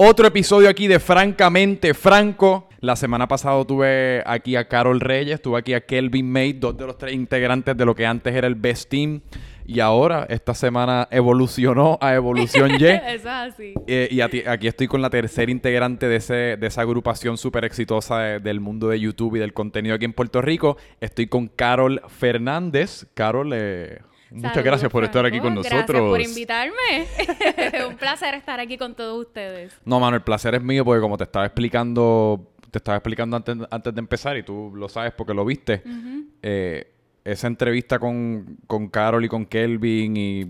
[0.00, 2.68] Otro episodio aquí de Francamente Franco.
[2.78, 6.86] La semana pasada tuve aquí a Carol Reyes, tuve aquí a Kelvin May, dos de
[6.86, 9.22] los tres integrantes de lo que antes era el Best Team.
[9.66, 12.84] Y ahora, esta semana evolucionó a Evolución Y.
[12.84, 13.74] Eso es así.
[13.88, 18.20] Eh, y aquí estoy con la tercera integrante de, ese, de esa agrupación súper exitosa
[18.20, 20.76] de- del mundo de YouTube y del contenido aquí en Puerto Rico.
[21.00, 23.06] Estoy con Carol Fernández.
[23.14, 23.98] Carol, eh,
[24.30, 25.84] muchas gracias por estar aquí con nosotros.
[25.86, 27.06] Gracias por invitarme.
[27.88, 29.78] Un placer estar aquí con todos ustedes.
[29.84, 33.56] No, mano, el placer es mío porque como te estaba explicando, te estaba explicando antes,
[33.70, 35.82] antes de empezar y tú lo sabes porque lo viste,
[36.42, 36.92] eh,
[37.24, 40.46] esa entrevista con, con Carol y con Kelvin y...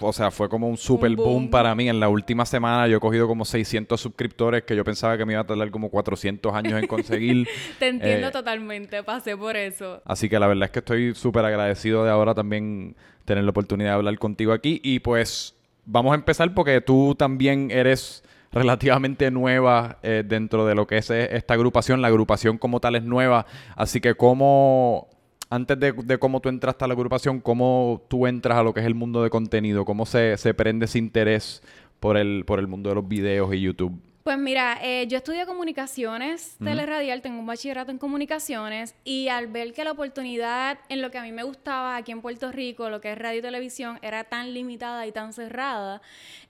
[0.00, 1.28] O sea, fue como un super Un boom.
[1.28, 1.50] boom.
[1.50, 1.88] para mí.
[1.88, 5.34] En la última semana yo he cogido como 600 suscriptores que yo pensaba que me
[5.34, 7.46] iba a tardar como 400 años en conseguir.
[7.78, 10.00] Te entiendo Eh, totalmente, pasé por eso.
[10.04, 13.90] Así que la verdad es que estoy súper agradecido de ahora también tener la oportunidad
[13.90, 14.80] de hablar contigo aquí.
[14.82, 20.86] Y pues vamos a empezar porque tú también eres relativamente nueva eh, dentro de lo
[20.86, 22.00] que es esta agrupación.
[22.00, 23.46] La agrupación como tal es nueva.
[23.76, 25.08] Así que cómo,
[25.54, 28.80] antes de, de cómo tú entraste a la agrupación, cómo tú entras a lo que
[28.80, 31.62] es el mundo de contenido, cómo se, se prende ese interés
[32.00, 33.98] por el, por el mundo de los videos y YouTube.
[34.24, 39.74] Pues mira, eh, yo estudio comunicaciones teleradial, tengo un bachillerato en comunicaciones y al ver
[39.74, 43.02] que la oportunidad en lo que a mí me gustaba aquí en Puerto Rico, lo
[43.02, 46.00] que es radio y televisión, era tan limitada y tan cerrada,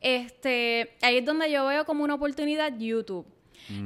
[0.00, 3.26] este, ahí es donde yo veo como una oportunidad YouTube.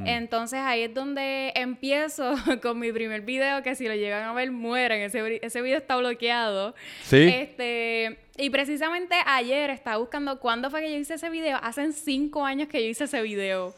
[0.04, 4.50] Entonces ahí es donde empiezo con mi primer video, que si lo llegan a ver
[4.50, 6.74] mueren, ese, ese video está bloqueado.
[7.02, 7.28] ¿Sí?
[7.28, 11.58] Este, y precisamente ayer estaba buscando cuándo fue que yo hice ese video.
[11.62, 13.74] Hacen cinco años que yo hice ese video.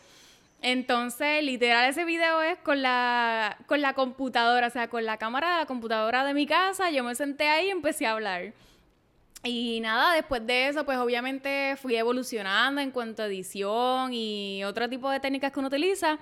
[0.63, 5.53] Entonces, literal, ese video es con la, con la computadora, o sea, con la cámara
[5.53, 6.91] de la computadora de mi casa.
[6.91, 8.53] Yo me senté ahí y empecé a hablar.
[9.43, 14.89] Y nada, después de eso, pues obviamente fui evolucionando en cuanto a edición y otro
[14.89, 16.19] tipo de técnicas que uno utiliza.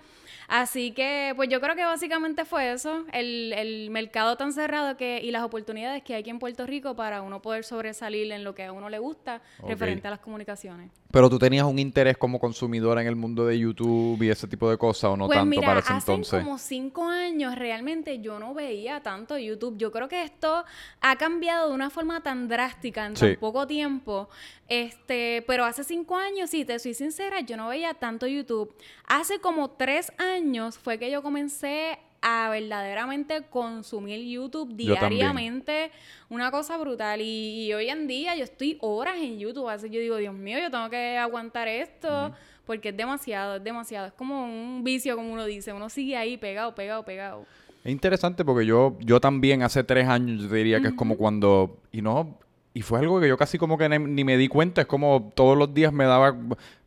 [0.47, 5.21] Así que, pues yo creo que básicamente fue eso, el, el mercado tan cerrado que,
[5.23, 8.55] y las oportunidades que hay aquí en Puerto Rico para uno poder sobresalir en lo
[8.55, 10.91] que a uno le gusta referente a las comunicaciones.
[11.11, 14.69] Pero tú tenías un interés como consumidora en el mundo de YouTube y ese tipo
[14.71, 16.45] de cosas o no pues tanto mira, para ese hace entonces.
[16.45, 19.79] como cinco años realmente yo no veía tanto YouTube.
[19.79, 20.65] Yo creo que esto
[21.01, 23.27] ha cambiado de una forma tan drástica en Sí.
[23.27, 24.29] tan poco tiempo.
[24.69, 28.75] Este, pero hace cinco años, si te soy sincera, yo no veía tanto YouTube.
[29.07, 35.91] Hace como tres años fue que yo comencé a verdaderamente consumir YouTube diariamente,
[36.29, 37.21] una cosa brutal.
[37.21, 40.59] Y, y hoy en día yo estoy horas en YouTube, así yo digo, Dios mío,
[40.59, 42.33] yo tengo que aguantar esto,
[42.67, 44.07] porque es demasiado, es demasiado.
[44.07, 47.47] Es como un vicio, como uno dice, uno sigue ahí pegado, pegado, pegado.
[47.85, 51.79] Es interesante porque yo, yo también hace tres años yo diría que es como cuando,
[51.93, 52.37] y no,
[52.75, 55.57] y fue algo que yo casi como que ni me di cuenta, es como todos
[55.57, 56.37] los días me daba,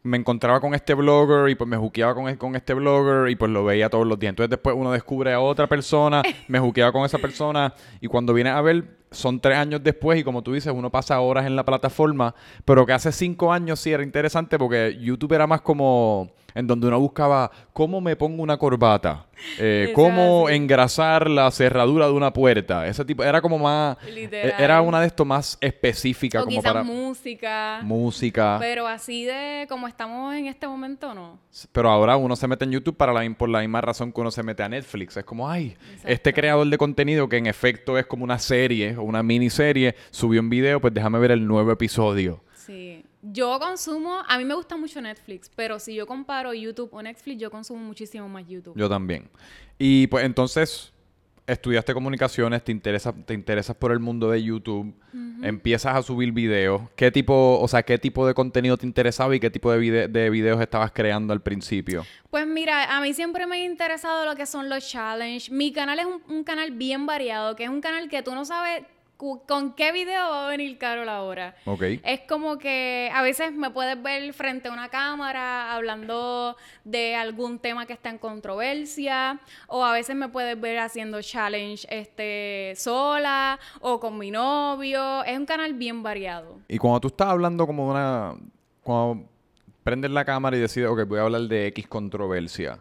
[0.04, 3.52] me encontraba con este blogger y pues me juqueaba con, con este blogger y pues
[3.52, 4.32] lo veía todos los días.
[4.32, 8.50] Entonces después uno descubre a otra persona, me juqueaba con esa persona y cuando viene
[8.50, 11.66] a ver son tres años después y como tú dices, uno pasa horas en la
[11.66, 12.34] plataforma,
[12.66, 16.88] pero que hace cinco años sí era interesante porque YouTube era más como en donde
[16.88, 19.26] uno buscaba cómo me pongo una corbata,
[19.58, 24.54] eh, cómo engrasar la cerradura de una puerta, ese tipo, era como más, Literal.
[24.60, 27.80] e- era una de estos más específica O como quizás para música.
[27.84, 31.40] música, Pero así de como estamos en este momento, no.
[31.72, 34.32] pero ahora uno se mete en YouTube para la, por la misma razón que uno
[34.32, 38.06] se mete a Netflix, es como, ay, este creador de contenido que en efecto es
[38.06, 42.44] como una serie o una miniserie, subió un video, pues déjame ver el nuevo episodio.
[42.56, 43.04] Sí.
[43.24, 47.40] Yo consumo, a mí me gusta mucho Netflix, pero si yo comparo YouTube o Netflix,
[47.40, 48.74] yo consumo muchísimo más YouTube.
[48.76, 49.30] Yo también.
[49.78, 50.92] Y pues entonces
[51.46, 54.94] estudiaste comunicaciones, te interesas, te interesas por el mundo de YouTube,
[55.44, 56.82] empiezas a subir videos.
[56.96, 60.08] ¿Qué tipo, o sea, qué tipo de contenido te interesaba y qué tipo de, vide-
[60.08, 62.06] de videos estabas creando al principio?
[62.30, 65.52] Pues mira, a mí siempre me ha interesado lo que son los challenges.
[65.52, 68.46] Mi canal es un, un canal bien variado, que es un canal que tú no
[68.46, 68.84] sabes
[69.46, 71.56] con qué video va a venir Carol ahora.
[71.66, 71.84] Ok.
[72.04, 77.60] Es como que a veces me puedes ver frente a una cámara hablando de algún
[77.60, 83.60] tema que está en controversia, o a veces me puedes ver haciendo challenge este sola
[83.80, 85.24] o con mi novio.
[85.24, 86.60] Es un canal bien variado.
[86.68, 88.36] Y cuando tú estás hablando como de una...
[88.82, 89.30] Cuando
[89.84, 92.80] prendes la cámara y decides, ok, voy a hablar de X controversia.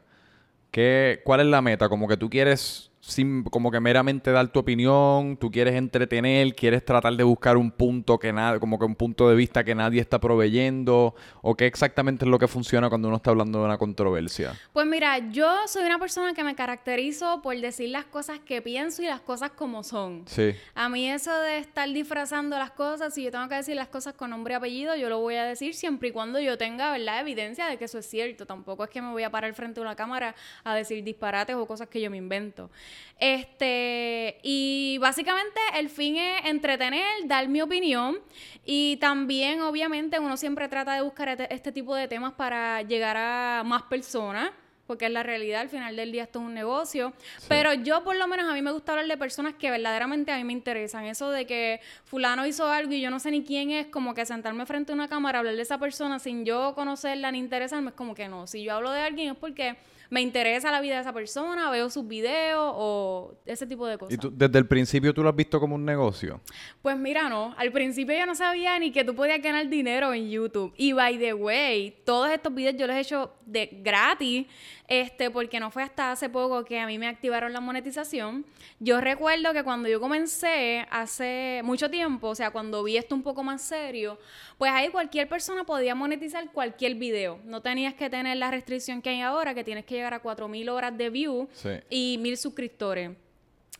[0.70, 1.88] ¿Qué, ¿Cuál es la meta?
[1.88, 6.84] Como que tú quieres sin como que meramente dar tu opinión, tú quieres entretener, quieres
[6.84, 10.00] tratar de buscar un punto que nada, como que un punto de vista que nadie
[10.00, 13.78] está proveyendo, o qué exactamente es lo que funciona cuando uno está hablando de una
[13.78, 14.52] controversia.
[14.72, 19.02] Pues mira, yo soy una persona que me caracterizo por decir las cosas que pienso
[19.02, 20.24] y las cosas como son.
[20.26, 20.54] Sí.
[20.74, 24.14] A mí eso de estar disfrazando las cosas, si yo tengo que decir las cosas
[24.14, 27.20] con nombre y apellido, yo lo voy a decir siempre y cuando yo tenga, ¿verdad?,
[27.20, 28.44] evidencia de que eso es cierto.
[28.44, 31.66] Tampoco es que me voy a parar frente a una cámara a decir disparates o
[31.66, 32.70] cosas que yo me invento.
[33.18, 38.18] Este, y básicamente el fin es entretener, dar mi opinión
[38.64, 43.16] y también obviamente uno siempre trata de buscar este, este tipo de temas para llegar
[43.18, 44.50] a más personas
[44.90, 47.12] porque es la realidad, al final del día esto es un negocio.
[47.46, 50.36] Pero yo por lo menos a mí me gusta hablar de personas que verdaderamente a
[50.36, 51.04] mí me interesan.
[51.04, 54.26] Eso de que fulano hizo algo y yo no sé ni quién es, como que
[54.26, 57.94] sentarme frente a una cámara, hablar de esa persona sin yo conocerla ni interesarme, es
[57.94, 58.48] como que no.
[58.48, 59.76] Si yo hablo de alguien es porque
[60.10, 64.14] me interesa la vida de esa persona, veo sus videos o ese tipo de cosas.
[64.14, 66.40] ¿Y tú, desde el principio tú lo has visto como un negocio?
[66.82, 67.54] Pues mira, no.
[67.56, 70.74] Al principio yo no sabía ni que tú podías ganar dinero en YouTube.
[70.76, 74.46] Y by the way, todos estos videos yo los he hecho de gratis,
[74.88, 78.44] este, porque no fue hasta hace poco que a mí me activaron la monetización.
[78.80, 83.22] Yo recuerdo que cuando yo comencé hace mucho tiempo, o sea, cuando vi esto un
[83.22, 84.18] poco más serio,
[84.58, 87.38] pues ahí cualquier persona podía monetizar cualquier video.
[87.44, 90.70] No tenías que tener la restricción que hay ahora, que tienes que llegar a 4.000
[90.70, 91.48] horas de view
[91.88, 93.10] y 1.000 suscriptores.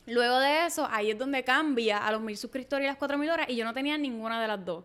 [0.07, 3.49] Luego de eso, ahí es donde cambia a los 1.000 suscriptores y las 4.000 horas
[3.49, 4.83] y yo no tenía ninguna de las dos.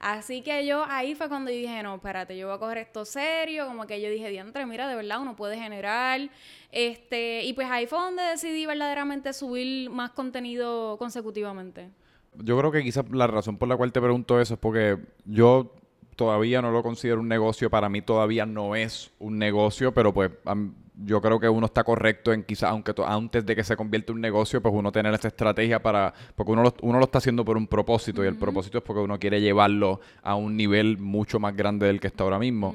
[0.00, 3.66] Así que yo ahí fue cuando dije, no, espérate, yo voy a coger esto serio,
[3.66, 6.30] como que yo dije, diantre, mira, de verdad uno puede generar,
[6.70, 11.90] este, y pues ahí fue donde decidí verdaderamente subir más contenido consecutivamente.
[12.34, 15.74] Yo creo que quizás la razón por la cual te pregunto eso es porque yo
[16.18, 20.32] todavía no lo considero un negocio, para mí todavía no es un negocio, pero pues
[20.96, 24.16] yo creo que uno está correcto en quizás, aunque antes de que se convierta en
[24.16, 27.44] un negocio, pues uno tener esa estrategia para, porque uno lo, uno lo está haciendo
[27.44, 31.38] por un propósito y el propósito es porque uno quiere llevarlo a un nivel mucho
[31.38, 32.74] más grande del que está ahora mismo.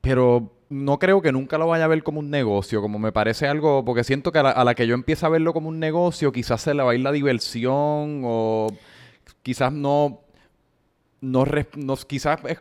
[0.00, 3.48] Pero no creo que nunca lo vaya a ver como un negocio, como me parece
[3.48, 5.80] algo, porque siento que a la, a la que yo empiece a verlo como un
[5.80, 8.68] negocio, quizás se le va a ir la diversión o
[9.42, 10.20] quizás no
[11.20, 11.44] no,
[11.76, 12.58] no quizás es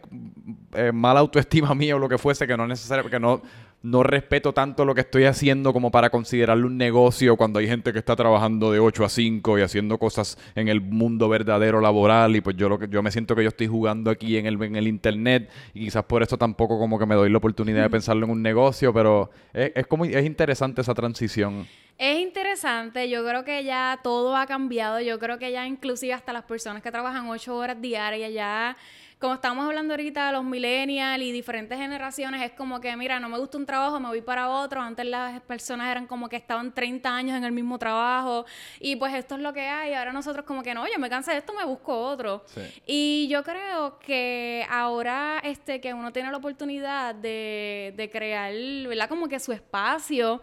[0.74, 3.42] eh, mala autoestima mía o lo que fuese, que no necesario, que no,
[3.86, 7.94] no respeto tanto lo que estoy haciendo como para considerarlo un negocio cuando hay gente
[7.94, 12.36] que está trabajando de 8 a 5 y haciendo cosas en el mundo verdadero laboral
[12.36, 14.62] y pues yo lo que yo me siento que yo estoy jugando aquí en el,
[14.64, 17.90] en el internet y quizás por eso tampoco como que me doy la oportunidad de
[17.92, 21.68] pensarlo en un negocio, pero es, es como es interesante esa transición.
[22.00, 26.34] Es interesante, yo creo que ya todo ha cambiado, yo creo que ya inclusive hasta
[26.34, 28.76] las personas que trabajan ocho horas diarias ya
[29.20, 33.30] como estamos hablando ahorita de los millennials y diferentes generaciones, es como que, mira, no
[33.30, 34.82] me gusta un trabajo, me voy para otro.
[34.82, 38.46] Antes las personas eran como que estaban 30 años en el mismo trabajo
[38.80, 39.94] y pues esto es lo que hay.
[39.94, 42.44] Ahora nosotros como que no, yo me cansé de esto, me busco otro.
[42.86, 48.54] Y yo creo que ahora este que uno tiene la oportunidad de, de crear,
[48.88, 49.08] ¿verdad?
[49.08, 50.42] Como que su espacio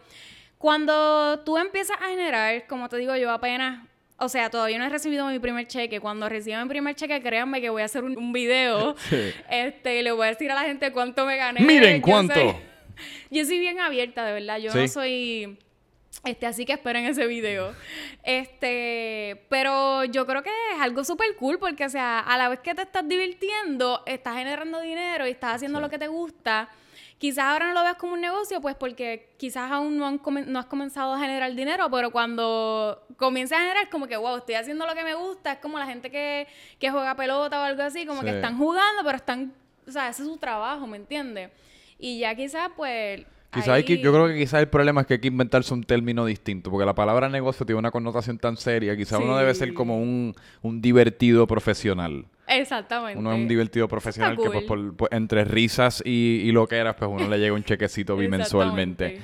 [0.62, 3.84] cuando tú empiezas a generar, como te digo yo, apenas
[4.18, 6.00] o sea, todavía no he recibido mi primer cheque.
[6.00, 8.94] Cuando reciba mi primer cheque, créanme que voy a hacer un, video.
[9.50, 11.60] Este, le voy a decir a la gente cuánto me gané.
[11.60, 12.34] Miren cuánto.
[13.30, 14.58] yo soy bien abierta, de verdad.
[14.58, 15.58] Yo no soy
[16.24, 17.74] este, así que esperen ese video.
[18.22, 22.60] Este, pero yo creo que es algo súper cool porque, o sea, a la vez
[22.60, 26.68] que te estás divirtiendo, estás generando dinero y estás haciendo lo que te gusta.
[27.22, 30.66] Quizás ahora no lo veas como un negocio, pues porque quizás aún no, no has
[30.66, 34.92] comenzado a generar dinero, pero cuando comiences a generar, como que, wow, estoy haciendo lo
[34.92, 36.48] que me gusta, es como la gente que,
[36.80, 39.52] que juega pelota o algo así, como que están jugando, pero están,
[39.86, 41.50] o sea, ese es su trabajo, ¿me entiendes?
[41.96, 45.20] Y ya quizás, pues, Quizás que, yo creo que quizás el problema es que hay
[45.20, 49.20] que inventarse un término distinto, porque la palabra negocio tiene una connotación tan seria, quizás
[49.20, 52.24] uno debe ser como un, un divertido profesional.
[52.54, 53.18] Exactamente.
[53.18, 56.96] Uno es un divertido profesional que pues, por, entre risas y, y lo que eras,
[56.96, 59.20] pues uno le llega un chequecito bimensualmente.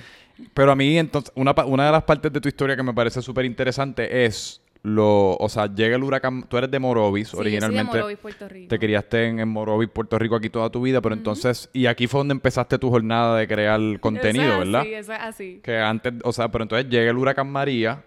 [0.55, 3.23] Pero a mí, entonces, una, una de las partes de tu historia que me parece
[3.23, 7.97] súper interesante es lo, o sea, llega el huracán, tú eres de Morovis originalmente.
[7.97, 8.69] de Morovis, Puerto Rico.
[8.69, 12.07] Te criaste en, en, Morovis, Puerto Rico aquí toda tu vida, pero entonces, y aquí
[12.07, 14.85] fue donde empezaste tu jornada de crear contenido, ¿verdad?
[14.85, 15.61] Sí, eso es así.
[15.63, 18.05] Que antes, o sea, pero entonces llega el huracán María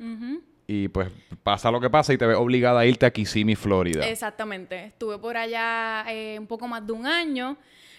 [0.71, 1.09] y pues
[1.43, 4.07] pasa lo que pasa y te ves obligada a irte a Kissimmee, Florida.
[4.07, 4.85] Exactamente.
[4.85, 7.57] Estuve por allá eh, un poco más de un año.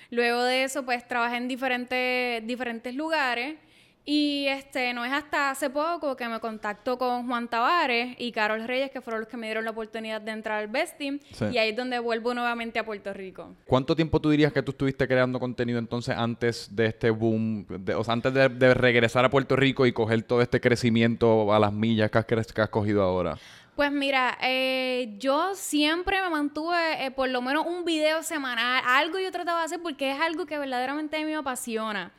[0.09, 3.57] Luego de eso, pues trabajé en diferentes, diferentes lugares.
[4.05, 8.67] Y este, no es hasta hace poco que me contacto con Juan Tavares y Carol
[8.67, 11.21] Reyes, que fueron los que me dieron la oportunidad de entrar al Best Team.
[11.53, 13.55] Y ahí es donde vuelvo nuevamente a Puerto Rico.
[13.65, 17.65] ¿Cuánto tiempo tú dirías que tú estuviste creando contenido entonces antes de este boom,
[17.97, 21.73] o sea, antes de, regresar a Puerto Rico y coger todo este crecimiento a las
[21.73, 23.39] millas que has, que has cogido ahora?
[23.77, 29.19] Pues mira, eh, yo siempre me mantuve eh, por lo menos un video semanal, algo
[29.19, 32.13] yo trataba de hacer porque es algo que verdaderamente a mí me apasiona.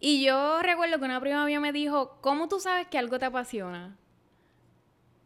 [0.00, 3.26] Y yo recuerdo que una prima mía me dijo, ¿cómo tú sabes que algo te
[3.26, 3.96] apasiona?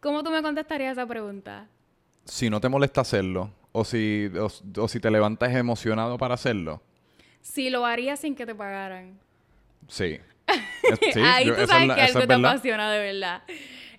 [0.00, 1.68] ¿Cómo tú me contestarías esa pregunta?
[2.24, 6.82] Si no te molesta hacerlo, o si, o, si te levantas emocionado para hacerlo.
[7.40, 9.18] Si lo harías sin que te pagaran.
[9.88, 10.18] Sí.
[11.24, 13.42] Ahí tú sabes que algo te apasiona de verdad.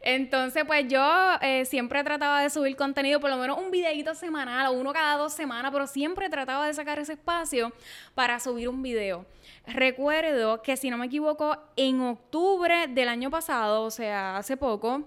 [0.07, 1.03] Entonces, pues yo
[1.41, 5.17] eh, siempre trataba de subir contenido, por lo menos un videito semanal o uno cada
[5.17, 7.73] dos semanas, pero siempre trataba de sacar ese espacio
[8.13, 9.25] para subir un video.
[9.65, 15.01] Recuerdo que, si no me equivoco, en octubre del año pasado, o sea, hace poco,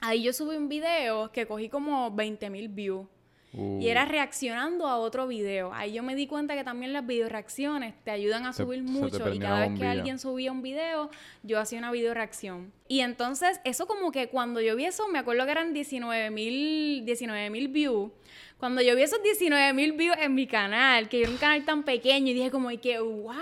[0.00, 3.08] ahí yo subí un video que cogí como 20 mil views.
[3.54, 4.08] Y era uh.
[4.08, 5.72] reaccionando a otro video.
[5.74, 9.32] Ahí yo me di cuenta que también las video reacciones te ayudan a subir mucho.
[9.32, 11.10] Y cada vez que alguien subía un video,
[11.42, 12.72] yo hacía una video reacción.
[12.88, 17.04] Y entonces, eso como que cuando yo vi eso, me acuerdo que eran 19 mil
[17.04, 18.10] 19, views.
[18.58, 21.82] Cuando yo vi esos 19 mil views en mi canal, que era un canal tan
[21.82, 23.34] pequeño, y dije como, y que, wow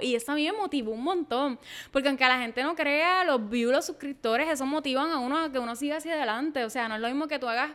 [0.00, 1.58] y eso a mí me motivó un montón.
[1.90, 5.52] Porque aunque la gente no crea, los views, los suscriptores, eso motivan a uno a
[5.52, 6.64] que uno siga hacia adelante.
[6.64, 7.70] O sea, no es lo mismo que tú hagas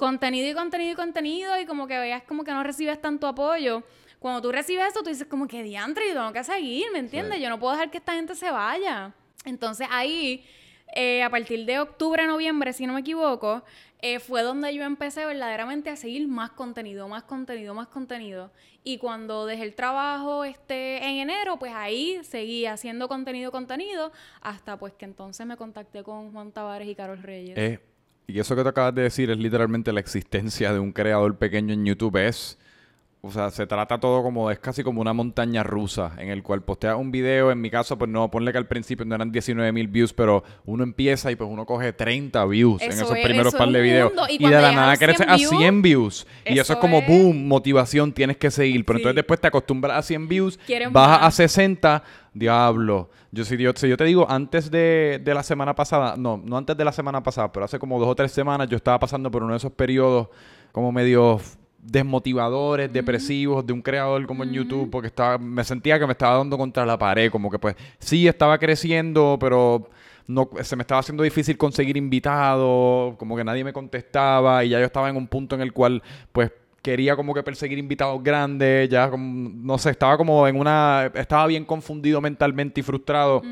[0.00, 3.82] contenido y contenido y contenido y como que veas como que no recibes tanto apoyo.
[4.18, 7.38] Cuando tú recibes eso, tú dices como que diantre, yo tengo que seguir, ¿me entiendes?
[7.38, 9.12] Yo no puedo dejar que esta gente se vaya.
[9.44, 10.44] Entonces ahí,
[10.94, 13.62] eh, a partir de octubre, noviembre, si no me equivoco,
[14.00, 18.50] eh, fue donde yo empecé verdaderamente a seguir más contenido, más contenido, más contenido.
[18.82, 24.78] Y cuando dejé el trabajo este, en enero, pues ahí seguí haciendo contenido, contenido, hasta
[24.78, 27.58] pues que entonces me contacté con Juan Tavares y Carol Reyes.
[27.58, 27.80] Eh,
[28.30, 31.74] y eso que te acabas de decir es literalmente la existencia de un creador pequeño
[31.74, 32.16] en YouTube.
[32.16, 32.58] Es
[33.22, 36.62] o sea, se trata todo como, es casi como una montaña rusa en el cual
[36.62, 39.72] posteas un video, en mi caso, pues no, ponle que al principio no eran 19
[39.72, 43.68] mil views, pero uno empieza y pues uno coge 30 views en esos primeros par
[43.68, 44.12] de videos.
[44.30, 46.26] Y, de la nada creces a 100 views.
[46.46, 48.86] y eso es como, boom, motivación, tienes que seguir.
[48.86, 50.58] Pero entonces después te acostumbras a 100 views,
[50.90, 53.10] bajas a 60, diablo.
[53.32, 56.56] Yo si, yo, si yo te digo, antes de, de la semana pasada, no, no
[56.56, 59.30] antes de la semana pasada, pero hace como dos o tres semanas yo estaba pasando
[59.30, 60.28] por uno de esos periodos
[60.72, 61.40] como medio
[61.82, 66.36] desmotivadores, depresivos de un creador como en YouTube, porque estaba, me sentía que me estaba
[66.36, 69.88] dando contra la pared, como que pues sí estaba creciendo, pero
[70.26, 74.78] no, se me estaba haciendo difícil conseguir invitados, como que nadie me contestaba y ya
[74.78, 78.88] yo estaba en un punto en el cual pues quería como que perseguir invitados grandes,
[78.88, 83.42] ya como, no sé, estaba como en una, estaba bien confundido mentalmente y frustrado.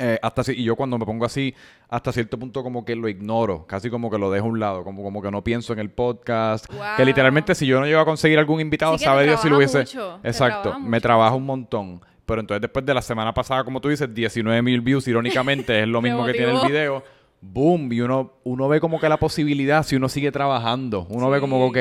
[0.00, 1.52] Eh, hasta y yo cuando me pongo así,
[1.88, 4.84] hasta cierto punto como que lo ignoro, casi como que lo dejo a un lado,
[4.84, 6.66] como, como que no pienso en el podcast.
[6.96, 9.80] Que literalmente si yo no llego a conseguir algún invitado, sabe Dios si lo hubiese...
[10.22, 12.00] Exacto, me trabaja un montón.
[12.26, 15.88] Pero entonces después de la semana pasada, como tú dices, 19 mil views, irónicamente, es
[15.88, 17.02] lo mismo que tiene el video.
[17.40, 21.06] Boom, y uno, uno ve como que la posibilidad si uno sigue trabajando.
[21.08, 21.78] Uno ve como, ok,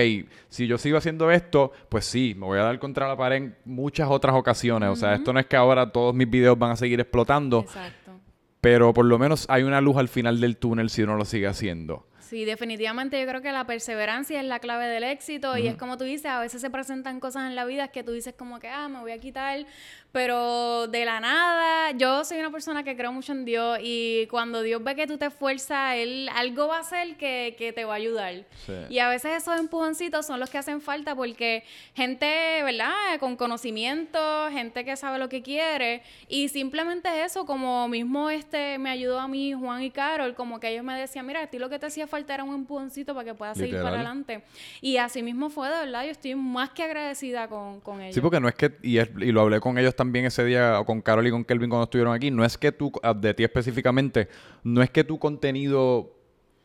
[0.50, 3.56] si yo sigo haciendo esto, pues sí, me voy a dar contra la pared en
[3.66, 4.90] muchas otras ocasiones.
[4.90, 7.62] O sea, esto no es que ahora todos mis videos van a seguir explotando.
[7.62, 8.07] Exacto
[8.62, 11.48] pero por lo menos hay una luz al final del túnel si uno lo sigue
[11.48, 12.08] haciendo.
[12.28, 15.98] Sí, definitivamente yo creo que la perseverancia es la clave del éxito y es como
[15.98, 18.68] tú dices, a veces se presentan cosas en la vida que tú dices como que,
[18.68, 19.66] ah, me voy a quitar
[20.12, 24.62] pero de la nada, yo soy una persona que creo mucho en Dios y cuando
[24.62, 27.94] Dios ve que tú te esfuerzas, Él algo va a hacer que, que te va
[27.94, 28.46] a ayudar.
[28.90, 33.20] Y a veces esos empujoncitos son los que hacen falta porque gente, ¿verdad?
[33.20, 38.90] Con conocimiento, gente que sabe lo que quiere y simplemente eso, como mismo este me
[38.90, 41.70] ayudó a mí Juan y Carol, como que ellos me decían, mira, a ti lo
[41.70, 44.44] que te hacía falta era un empujoncito para que puedas seguir para adelante.
[44.82, 48.16] Y así mismo fue, de verdad, yo estoy más que agradecida con, con ellos.
[48.16, 51.02] Sí, porque no es que, y, y lo hablé con ellos también, ese día con
[51.02, 54.30] Carol y con Kelvin cuando estuvieron aquí, no es que tú, ah, de ti específicamente,
[54.64, 56.18] no es que tu contenido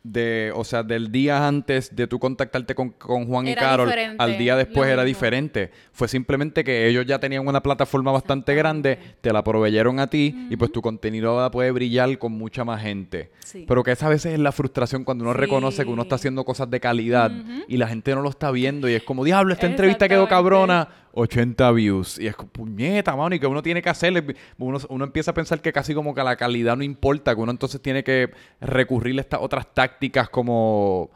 [0.03, 4.57] de, o sea, del día antes de tú contactarte con, Juan y Carol al día
[4.57, 5.71] después era diferente.
[5.93, 10.47] Fue simplemente que ellos ya tenían una plataforma bastante grande, te la proveyeron a ti
[10.49, 13.31] y pues tu contenido ahora puede brillar con mucha más gente.
[13.65, 16.43] Pero que esa a veces es la frustración cuando uno reconoce que uno está haciendo
[16.43, 17.31] cosas de calidad
[17.69, 20.89] y la gente no lo está viendo y es como, diablo, esta entrevista quedó cabrona,
[21.13, 22.19] 80 views.
[22.19, 24.35] Y es puñeta, mano, y que uno tiene que hacerle.
[24.57, 27.51] Uno, uno empieza a pensar que casi como que la calidad no importa, que uno
[27.51, 31.11] entonces tiene que recurrir a estas otras tácticas como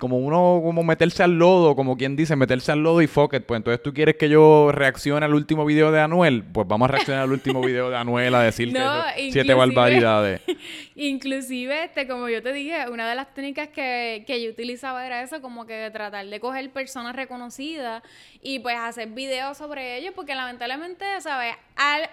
[0.00, 3.44] como uno, como meterse al lodo, como quien dice, meterse al lodo y fuck it.
[3.44, 6.92] Pues entonces tú quieres que yo reaccione al último video de Anuel, pues vamos a
[6.92, 10.40] reaccionar al último video de Anuel a decir que siete barbaridades.
[10.96, 15.22] Inclusive, este, como yo te dije, una de las técnicas que, que yo utilizaba era
[15.22, 18.02] eso, como que tratar de coger personas reconocidas
[18.46, 21.56] y pues hacer videos sobre ellos, porque lamentablemente, ¿sabes?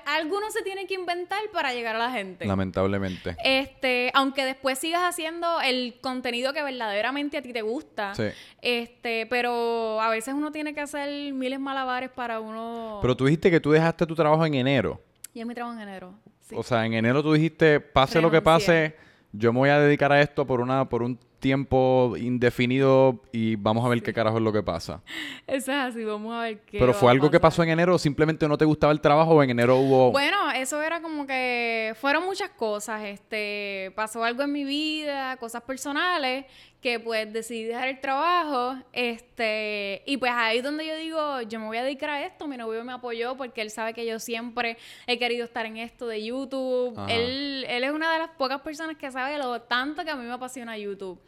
[0.05, 2.45] algunos se tienen que inventar para llegar a la gente.
[2.45, 3.35] Lamentablemente.
[3.43, 8.15] Este, aunque después sigas haciendo el contenido que verdaderamente a ti te gusta.
[8.15, 8.29] Sí.
[8.61, 12.99] Este, pero a veces uno tiene que hacer miles malabares para uno.
[13.01, 15.01] Pero tú dijiste que tú dejaste tu trabajo en enero.
[15.33, 16.13] Y mi trabajo en enero.
[16.55, 18.95] O sea, en enero tú dijiste, pase lo que pase,
[19.33, 23.85] yo me voy a dedicar a esto por una, por un tiempo indefinido y vamos
[23.85, 25.01] a ver qué carajo es lo que pasa.
[25.45, 26.79] Eso es así, vamos a ver qué.
[26.79, 29.43] Pero fue algo que pasó en enero o simplemente no te gustaba el trabajo o
[29.43, 30.11] en enero hubo.
[30.11, 33.03] Bueno, eso era como que fueron muchas cosas.
[33.03, 36.45] Este, pasó algo en mi vida, cosas personales
[36.81, 41.59] que pues decidí dejar el trabajo, este, y pues ahí es donde yo digo, yo
[41.59, 44.17] me voy a dedicar a esto, mi novio me apoyó porque él sabe que yo
[44.17, 48.61] siempre he querido estar en esto de YouTube, él, él es una de las pocas
[48.61, 51.21] personas que sabe lo tanto que a mí me apasiona YouTube.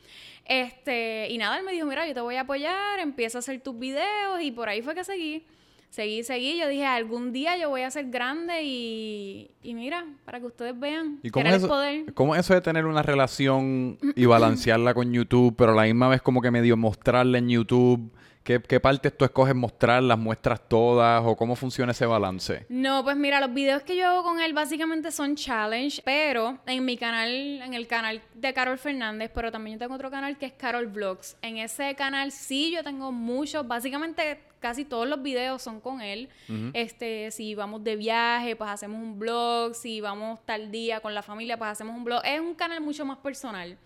[0.46, 3.62] Este, y nada, él me dijo, mira, yo te voy a apoyar, empieza a hacer
[3.62, 5.46] tus videos, y por ahí fue que seguí
[5.94, 6.58] seguí, seguí.
[6.58, 10.78] Yo dije, algún día yo voy a ser grande y, y mira, para que ustedes
[10.78, 11.20] vean.
[11.22, 12.14] ¿Y cómo es, eso, poder.
[12.14, 16.10] cómo es eso de tener una relación y balancearla con YouTube, pero a la misma
[16.10, 18.12] vez como que medio mostrarla en YouTube?
[18.44, 20.04] ¿Qué, ¿Qué, partes tú escoges mostrar?
[20.04, 21.24] ¿Las muestras todas?
[21.26, 22.66] ¿O cómo funciona ese balance?
[22.68, 26.84] No, pues mira, los videos que yo hago con él básicamente son challenge, pero en
[26.84, 30.48] mi canal, en el canal de Carol Fernández, pero también yo tengo otro canal que
[30.48, 31.38] es Carol Vlogs.
[31.42, 36.30] En ese canal sí yo tengo muchos, básicamente casi todos los videos son con él.
[36.74, 41.22] Este, si vamos de viaje, pues hacemos un blog, si vamos tal día con la
[41.22, 42.22] familia, pues hacemos un blog.
[42.24, 43.78] Es un canal mucho más personal.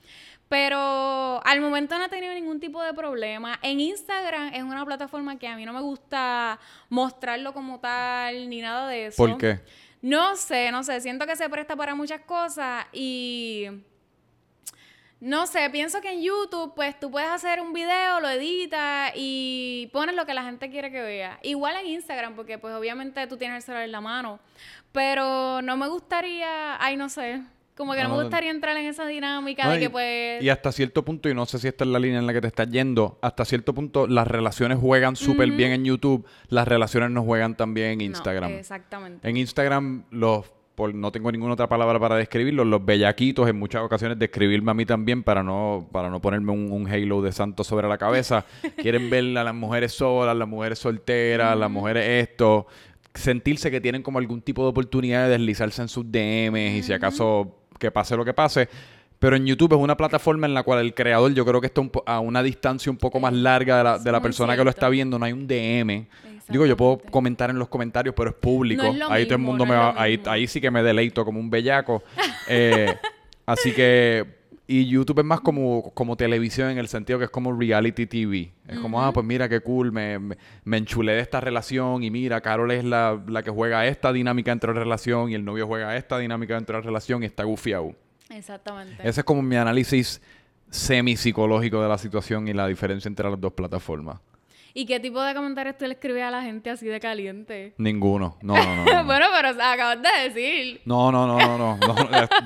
[0.47, 3.57] Pero al momento no he tenido ningún tipo de problema.
[3.63, 8.61] En Instagram es una plataforma que a mí no me gusta mostrarlo como tal ni
[8.61, 9.17] nada de eso.
[9.17, 9.59] ¿Por qué?
[10.03, 11.01] No sé, no sé.
[11.01, 13.65] Siento que se presta para muchas cosas y
[15.19, 19.89] no sé, pienso que en YouTube, pues tú puedes hacer un video, lo editas y
[19.91, 21.39] pones lo que la gente quiere que vea.
[21.41, 24.39] Igual en Instagram, porque pues obviamente tú tienes el celular en la mano.
[24.91, 27.41] Pero no me gustaría, ay, no sé,
[27.77, 30.43] como que no, me gustaría entrar en esa dinámica de que pues...
[30.43, 32.41] Y hasta cierto punto, y no sé si esta es la línea en la que
[32.41, 37.11] te estás yendo, hasta cierto punto las relaciones juegan súper bien en YouTube, las relaciones
[37.11, 38.51] no juegan también en Instagram.
[38.51, 39.29] exactamente.
[39.29, 40.45] En Instagram los
[40.93, 44.85] no tengo ninguna otra palabra para describirlo, los bellaquitos en muchas ocasiones describirme a mí
[44.85, 48.45] también para no, para no ponerme un, halo de santo sobre la cabeza.
[48.77, 52.67] Quieren ver a las mujeres solas, las mujeres solteras, las mujeres esto,
[53.13, 56.93] sentirse que tienen como algún tipo de oportunidad de deslizarse en sus DMs y si
[56.93, 58.69] acaso que pase lo que pase.
[59.19, 61.81] Pero en YouTube es una plataforma en la cual el creador yo creo que está
[62.05, 64.89] a una distancia un poco más larga de la, de la persona que lo está
[64.89, 66.07] viendo, no hay un DM.
[66.49, 68.83] Digo, yo puedo comentar en los comentarios, pero es público.
[69.09, 72.03] ahí todo el mundo me va, ahí, ahí sí que me deleito como un bellaco.
[72.49, 72.95] Eh,
[73.45, 74.25] así que,
[74.67, 78.53] y YouTube es más como, como televisión en el sentido que es como reality TV.
[78.65, 82.39] Es como, ah, pues mira qué cool, me, me, enchulé de esta relación y mira,
[82.39, 85.67] Carol es la, la que juega esta dinámica dentro de la relación y el novio
[85.67, 87.95] juega esta dinámica dentro de la relación y está gufiado.
[88.29, 89.07] Exactamente.
[89.07, 90.21] Ese es como mi análisis
[90.69, 94.19] semi-psicológico de la situación y la diferencia entre las dos plataformas.
[94.73, 97.73] ¿Y qué tipo de comentarios tú le escribes a la gente así de caliente?
[97.77, 98.37] Ninguno.
[98.41, 98.83] No, no, no.
[99.05, 100.81] bueno, pero acabas de decir.
[100.85, 101.97] No, no, no, no, no.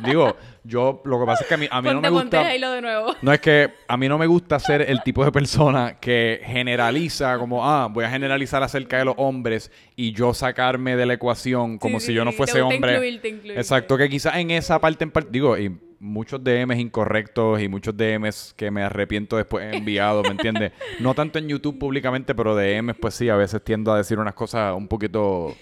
[0.06, 2.44] digo, yo lo que pasa es que a mí, a mí no me gusta.
[2.44, 3.16] de nuevo.
[3.22, 7.38] No es que a mí no me gusta ser el tipo de persona que generaliza
[7.38, 11.78] como, ah, voy a generalizar acerca de los hombres y yo sacarme de la ecuación
[11.78, 13.20] como si yo no fuese hombre.
[13.56, 17.96] Exacto, que quizás en esa parte en parte, digo, y muchos DMs incorrectos y muchos
[17.96, 20.72] DMs que me arrepiento después enviado, ¿me entiendes?
[21.00, 24.34] No tanto en YouTube públicamente, pero DMs, pues sí, a veces tiendo a decir unas
[24.34, 25.56] cosas un poquito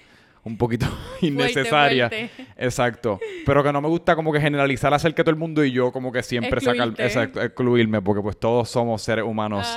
[0.43, 0.88] un poquito
[1.21, 2.12] innecesarias.
[2.58, 3.19] Exacto.
[3.45, 5.91] Pero que no me gusta como que generalizar acerca de todo el mundo y yo
[5.91, 9.67] como que siempre sacar, exacto, excluirme, porque pues todos somos seres humanos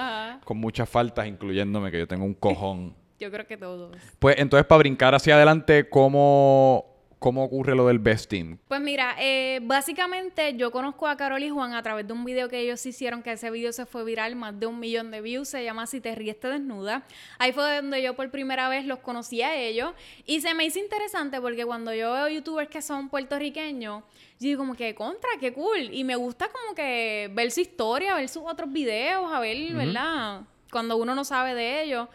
[0.44, 2.94] con muchas faltas, incluyéndome, que yo tengo un cojón.
[3.18, 3.96] Yo creo que todos.
[4.18, 6.91] Pues entonces, para brincar hacia adelante, ¿cómo
[7.22, 8.58] ¿Cómo ocurre lo del Best Team?
[8.66, 12.48] Pues mira, eh, básicamente yo conozco a Carol y Juan a través de un video
[12.48, 15.46] que ellos hicieron, que ese video se fue viral, más de un millón de views,
[15.46, 17.04] se llama Si te ríes te desnuda.
[17.38, 19.92] Ahí fue donde yo por primera vez los conocí a ellos
[20.26, 24.04] y se me hizo interesante porque cuando yo veo youtubers que son puertorriqueños, yo
[24.40, 25.90] digo como que contra, qué cool.
[25.92, 30.40] Y me gusta como que ver su historia, ver sus otros videos, a ver, ¿verdad?
[30.72, 32.08] Cuando uno no sabe de ellos.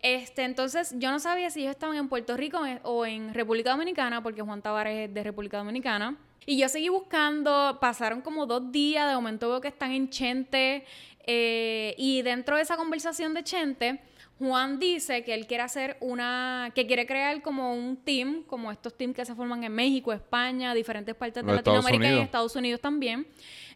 [0.00, 4.22] Este, entonces, yo no sabía si ellos estaban en Puerto Rico o en República Dominicana,
[4.22, 6.16] porque Juan Tavares es de República Dominicana.
[6.46, 10.84] Y yo seguí buscando, pasaron como dos días, de momento veo que están en Chente,
[11.26, 14.00] eh, y dentro de esa conversación de Chente,
[14.38, 18.96] Juan dice que él quiere hacer una, que quiere crear como un team, como estos
[18.96, 23.26] teams que se forman en México, España, diferentes partes de Latinoamérica y Estados Unidos también,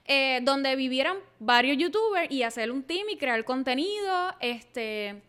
[0.06, 5.20] eh, donde vivieran varios youtubers y hacer un team y crear contenido, este...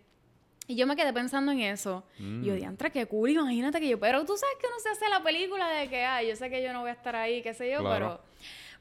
[0.67, 2.04] Y yo me quedé pensando en eso.
[2.17, 2.58] Y yo, mm.
[2.58, 3.99] diantra, qué cool, imagínate que yo...
[3.99, 6.63] Pero tú sabes que no se hace la película de que, ay, yo sé que
[6.63, 8.21] yo no voy a estar ahí, qué sé yo, pero...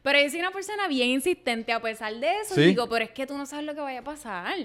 [0.03, 2.61] Pero yo soy una persona bien insistente a pesar de eso.
[2.61, 4.57] Y digo, pero es que tú no sabes lo que vaya a pasar.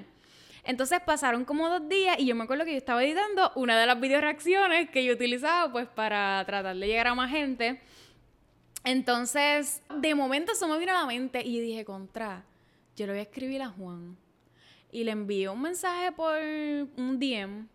[0.63, 3.85] Entonces pasaron como dos días y yo me acuerdo que yo estaba editando una de
[3.85, 7.79] las video reacciones que yo utilizaba pues para tratar de llegar a más gente.
[8.83, 12.43] Entonces, de momento eso me vino a la mente y dije, contra,
[12.95, 14.17] yo le voy a escribir a Juan.
[14.91, 17.67] Y le envié un mensaje por un DM.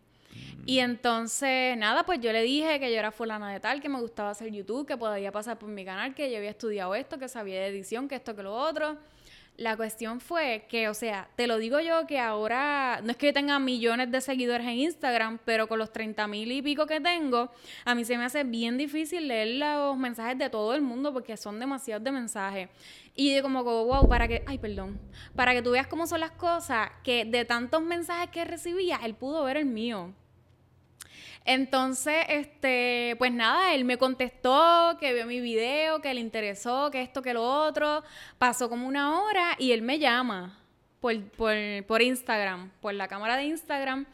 [0.65, 4.01] Y entonces, nada, pues yo le dije que yo era fulana de tal, que me
[4.01, 7.29] gustaba hacer YouTube, que podía pasar por mi canal, que yo había estudiado esto, que
[7.29, 8.97] sabía de edición, que esto, que lo otro.
[9.59, 13.27] La cuestión fue que, o sea, te lo digo yo que ahora, no es que
[13.27, 17.01] yo tenga millones de seguidores en Instagram, pero con los 30 mil y pico que
[17.01, 17.51] tengo,
[17.85, 21.37] a mí se me hace bien difícil leer los mensajes de todo el mundo porque
[21.37, 22.71] son demasiados de mensajes.
[23.15, 24.99] Y yo como, wow, para que, ay, perdón,
[25.37, 29.15] para que tú veas cómo son las cosas, que de tantos mensajes que recibía, él
[29.15, 30.15] pudo ver el mío.
[31.45, 37.03] Entonces, este, pues nada, él me contestó que vio mi video, que le interesó, que
[37.03, 38.03] esto, que lo otro.
[38.39, 40.59] Pasó como una hora y él me llama
[41.01, 41.55] por, por,
[41.87, 44.07] por Instagram, por la cámara de Instagram.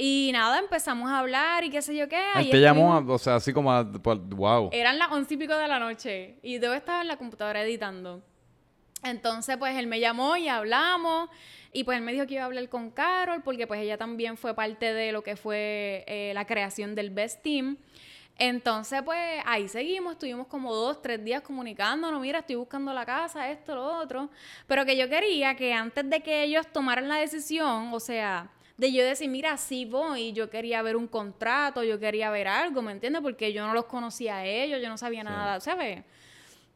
[0.00, 2.22] Y nada, empezamos a hablar y qué sé yo qué.
[2.36, 4.70] Él te llamó, o sea, así como, a, wow.
[4.72, 8.22] Eran las once y pico de la noche y yo estaba en la computadora editando.
[9.02, 11.30] Entonces, pues él me llamó y hablamos.
[11.72, 14.36] Y pues él me dijo que iba a hablar con Carol, porque pues ella también
[14.36, 17.76] fue parte de lo que fue eh, la creación del Best Team.
[18.38, 23.50] Entonces, pues ahí seguimos, estuvimos como dos, tres días comunicándonos, mira, estoy buscando la casa,
[23.50, 24.30] esto, lo otro.
[24.68, 28.92] Pero que yo quería que antes de que ellos tomaran la decisión, o sea, de
[28.92, 32.92] yo decir, mira, sí voy, yo quería ver un contrato, yo quería ver algo, ¿me
[32.92, 33.22] entiendes?
[33.22, 36.04] Porque yo no los conocía a ellos, yo no sabía nada, ¿sabes?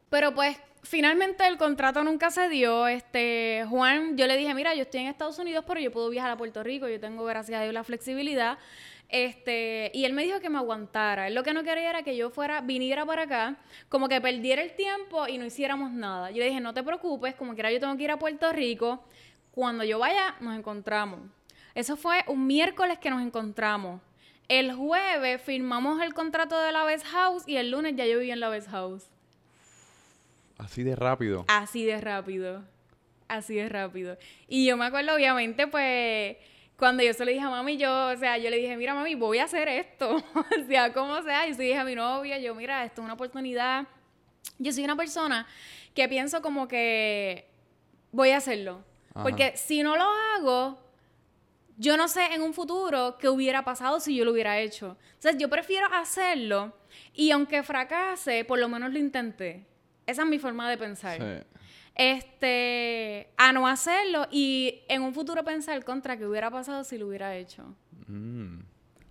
[0.09, 2.87] Pero pues finalmente el contrato nunca se dio.
[2.87, 6.31] Este, Juan, yo le dije, mira, yo estoy en Estados Unidos, pero yo puedo viajar
[6.31, 8.57] a Puerto Rico, yo tengo, gracias a Dios, la flexibilidad.
[9.09, 11.27] Este, y él me dijo que me aguantara.
[11.27, 13.57] Él lo que no quería era que yo fuera, viniera para acá,
[13.89, 16.31] como que perdiera el tiempo y no hiciéramos nada.
[16.31, 19.03] Yo le dije, no te preocupes, como quiera yo tengo que ir a Puerto Rico.
[19.51, 21.19] Cuando yo vaya, nos encontramos.
[21.75, 24.01] Eso fue un miércoles que nos encontramos.
[24.47, 28.33] El jueves firmamos el contrato de la Best House y el lunes ya yo vivía
[28.33, 29.12] en la Best House.
[30.57, 31.45] Así de rápido.
[31.47, 32.63] Así de rápido.
[33.27, 34.17] Así de rápido.
[34.47, 36.37] Y yo me acuerdo, obviamente, pues,
[36.77, 39.15] cuando yo se lo dije a mami, yo, o sea, yo le dije, mira, mami,
[39.15, 40.15] voy a hacer esto.
[40.35, 41.47] o sea, como sea.
[41.47, 43.87] Yo se dije a mi novia, yo, mira, esto es una oportunidad.
[44.59, 45.47] Yo soy una persona
[45.93, 47.47] que pienso como que
[48.11, 48.83] voy a hacerlo.
[49.21, 50.79] Porque si no lo hago,
[51.77, 54.97] yo no sé en un futuro qué hubiera pasado si yo lo hubiera hecho.
[55.13, 56.73] Entonces, yo prefiero hacerlo
[57.13, 59.67] y aunque fracase, por lo menos lo intenté.
[60.05, 61.45] Esa es mi forma de pensar.
[61.95, 67.07] Este, a no hacerlo y en un futuro pensar contra qué hubiera pasado si lo
[67.07, 67.63] hubiera hecho.
[68.07, 68.59] Mm.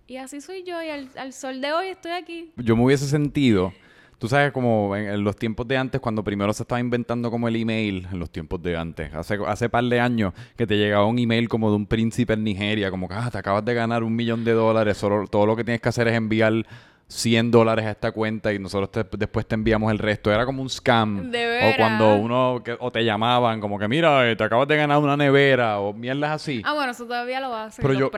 [0.05, 2.51] Y así soy yo y al, sol de hoy estoy aquí.
[2.57, 3.71] Yo me hubiese sentido,
[4.19, 7.55] tú sabes, como en, los tiempos de antes, cuando primero se estaba inventando como el
[7.55, 11.19] email, en los tiempos de antes, hace, hace par de años, que te llegaba un
[11.19, 14.13] email como de un príncipe en Nigeria, como que ah, te acabas de ganar un
[14.13, 16.65] millón de dólares, solo, todo lo que tienes que hacer es enviar
[17.07, 20.31] 100 dólares a esta cuenta y nosotros después te enviamos el resto.
[20.31, 21.31] Era como un scam.
[21.31, 24.97] De o cuando uno, o te llamaban como que, mira, eh, te acabas de ganar
[24.97, 26.61] una nevera o mierdas así.
[26.65, 27.81] Ah, bueno, eso todavía lo hace.
[27.81, 28.11] Pero yo,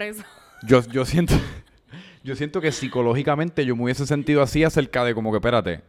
[0.64, 1.34] yo, yo siento,
[2.24, 5.82] yo siento que psicológicamente yo me hubiese sentido así acerca de como que, espérate,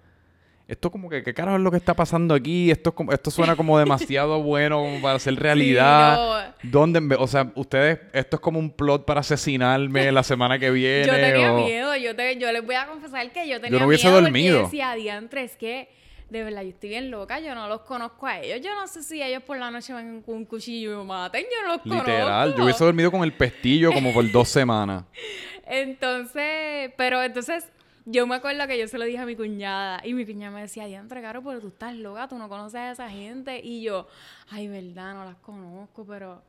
[0.69, 2.71] esto como que, ¿qué carajo es lo que está pasando aquí?
[2.71, 6.55] Esto, como, esto suena como demasiado bueno como para ser realidad.
[6.63, 11.07] ¿Dónde, o sea, ustedes, esto es como un plot para asesinarme la semana que viene.
[11.07, 13.87] yo tenía miedo, yo, te, yo les voy a confesar que yo tenía yo no
[13.87, 14.61] hubiese miedo dormido.
[14.63, 15.89] porque decía, diantre, es que
[16.31, 18.61] de verdad, yo estoy bien loca, yo no los conozco a ellos.
[18.61, 21.45] Yo no sé si ellos por la noche van con un cuchillo y me maten,
[21.45, 22.11] yo no los conozco.
[22.11, 25.05] Literal, yo hubiese dormido con el pestillo como por dos semanas.
[25.67, 27.69] entonces, pero entonces
[28.07, 30.63] yo me acuerdo que yo se lo dije a mi cuñada y mi cuñada me
[30.63, 33.61] decía, ya caro, pero tú estás loca, tú no conoces a esa gente.
[33.63, 34.07] Y yo,
[34.49, 36.41] ay, verdad, no las conozco, pero,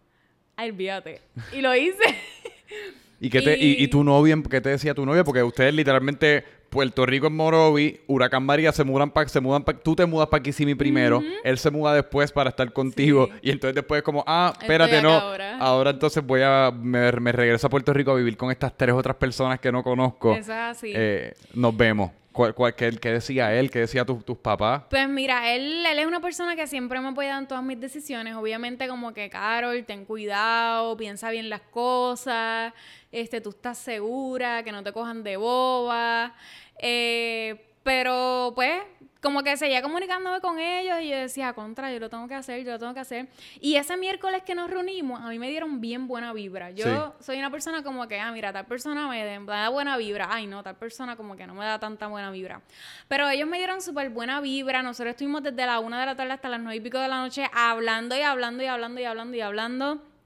[0.56, 1.20] ay, olvídate.
[1.54, 2.04] Y lo hice.
[3.20, 5.24] ¿Y, qué te, y, tu novia, qué te decía tu novia?
[5.24, 9.96] Porque ustedes literalmente Puerto Rico en Morovi, Huracán María se mudan para se mudan tú
[9.96, 14.04] te mudas para Kissimmee primero, él se muda después para estar contigo y entonces después
[14.04, 15.14] como, ah, espérate, no,
[15.60, 15.90] ahora.
[15.90, 19.60] entonces voy a me, regreso a Puerto Rico a vivir con estas tres otras personas
[19.60, 20.36] que no conozco.
[20.36, 20.92] Es así.
[20.94, 22.12] Eh, nos vemos.
[22.38, 23.72] ¿Cuál, qué, decía él?
[23.72, 24.84] ¿Qué decía tu- tus papás?
[24.92, 27.80] Pues mira, él, él es una persona que siempre me ha apoyado en todas mis
[27.80, 28.36] decisiones.
[28.36, 32.74] Obviamente como que, Carol, ten cuidado, piensa bien las cosas,
[33.12, 36.36] este, tú estás segura, que no te cojan de boba.
[36.80, 38.82] Eh, pero pues
[39.22, 42.64] como que seguía comunicándome con ellos y yo decía, contra, yo lo tengo que hacer,
[42.64, 43.28] yo lo tengo que hacer.
[43.60, 46.72] Y ese miércoles que nos reunimos, a mí me dieron bien buena vibra.
[46.72, 50.28] Yo soy una persona como que, ah, mira, tal persona me da buena vibra.
[50.30, 52.62] Ay, no, tal persona como que no me da tanta buena vibra.
[53.08, 54.84] Pero ellos me dieron súper buena vibra.
[54.84, 57.18] Nosotros estuvimos desde la una de la tarde hasta las nueve y pico de la
[57.18, 60.17] noche hablando y hablando y hablando y hablando y hablando.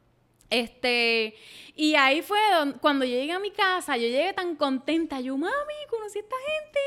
[0.52, 1.34] Este,
[1.76, 2.38] y ahí fue
[2.82, 6.36] cuando yo llegué a mi casa, yo llegué tan contenta, yo, mami, conocí a esta
[6.36, 6.80] gente,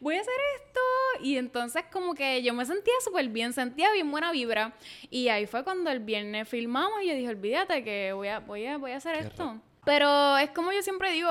[0.00, 0.80] voy a hacer esto.
[1.22, 4.74] Y entonces como que yo me sentía súper bien, sentía bien buena vibra.
[5.10, 8.66] Y ahí fue cuando el viernes filmamos y yo dije, olvídate que voy a, voy
[8.66, 9.60] a, voy a hacer esto.
[9.84, 11.30] Pero es como yo siempre digo,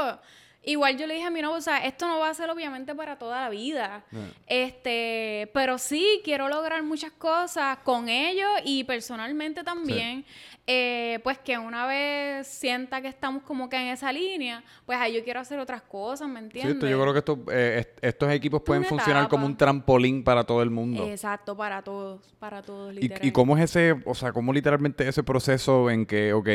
[0.63, 2.95] igual yo le dije a mi novio, o sea, esto no va a ser obviamente
[2.95, 4.05] para toda la vida.
[4.47, 10.25] Este, pero sí quiero lograr muchas cosas con ellos y personalmente también.
[10.65, 15.13] Eh, pues que una vez sienta que estamos como que en esa línea, pues ahí
[15.13, 16.73] yo quiero hacer otras cosas, ¿me Sí, entiendes?
[16.75, 20.45] esto- yo creo que estos, eh, est- estos equipos pueden funcionar como un trampolín para
[20.45, 21.05] todo el mundo.
[21.05, 23.25] Exacto, para todos, para todos, ¿Y, literal.
[23.27, 26.47] ¿Y cómo es ese, o sea, cómo literalmente ese proceso en que, ok,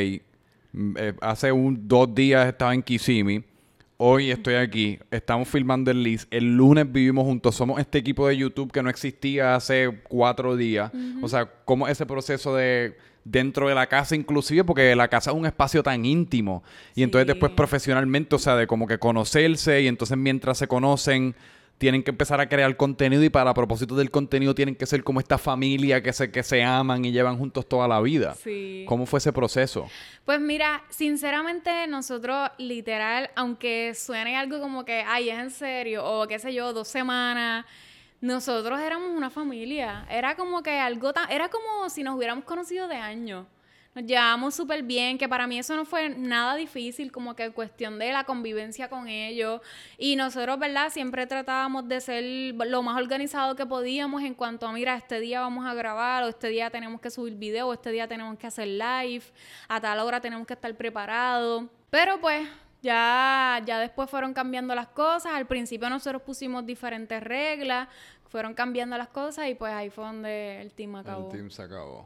[0.72, 3.44] mm, eh, hace un, dos días estaba en Kissimmee,
[3.98, 8.38] hoy estoy aquí, estamos filmando el list, el lunes vivimos juntos, somos este equipo de
[8.38, 10.90] YouTube que no existía hace cuatro días,
[11.20, 12.96] o sea, cómo ese proceso de
[13.30, 16.62] dentro de la casa inclusive, porque la casa es un espacio tan íntimo,
[16.94, 21.34] y entonces después profesionalmente, o sea, de como que conocerse, y entonces mientras se conocen
[21.78, 25.20] tienen que empezar a crear contenido y para propósito del contenido tienen que ser como
[25.20, 28.34] esta familia que se, que se aman y llevan juntos toda la vida.
[28.34, 28.84] Sí.
[28.88, 29.88] ¿Cómo fue ese proceso?
[30.24, 36.26] Pues mira, sinceramente nosotros literal, aunque suene algo como que, ay, es en serio, o
[36.26, 37.64] qué sé yo, dos semanas,
[38.20, 40.06] nosotros éramos una familia.
[40.10, 43.46] Era como que algo tan, era como si nos hubiéramos conocido de años.
[43.94, 47.98] Nos llevábamos súper bien, que para mí eso no fue nada difícil, como que cuestión
[47.98, 49.60] de la convivencia con ellos.
[49.96, 50.90] Y nosotros, ¿verdad?
[50.90, 55.40] Siempre tratábamos de ser lo más organizado que podíamos en cuanto a, mira, este día
[55.40, 58.46] vamos a grabar, o este día tenemos que subir video, o este día tenemos que
[58.46, 59.24] hacer live,
[59.68, 61.64] a tal hora tenemos que estar preparados.
[61.90, 62.46] Pero pues
[62.82, 65.32] ya, ya después fueron cambiando las cosas.
[65.34, 67.88] Al principio nosotros pusimos diferentes reglas,
[68.28, 71.26] fueron cambiando las cosas y pues ahí fue donde el team acabó.
[71.26, 72.04] El team se acabó.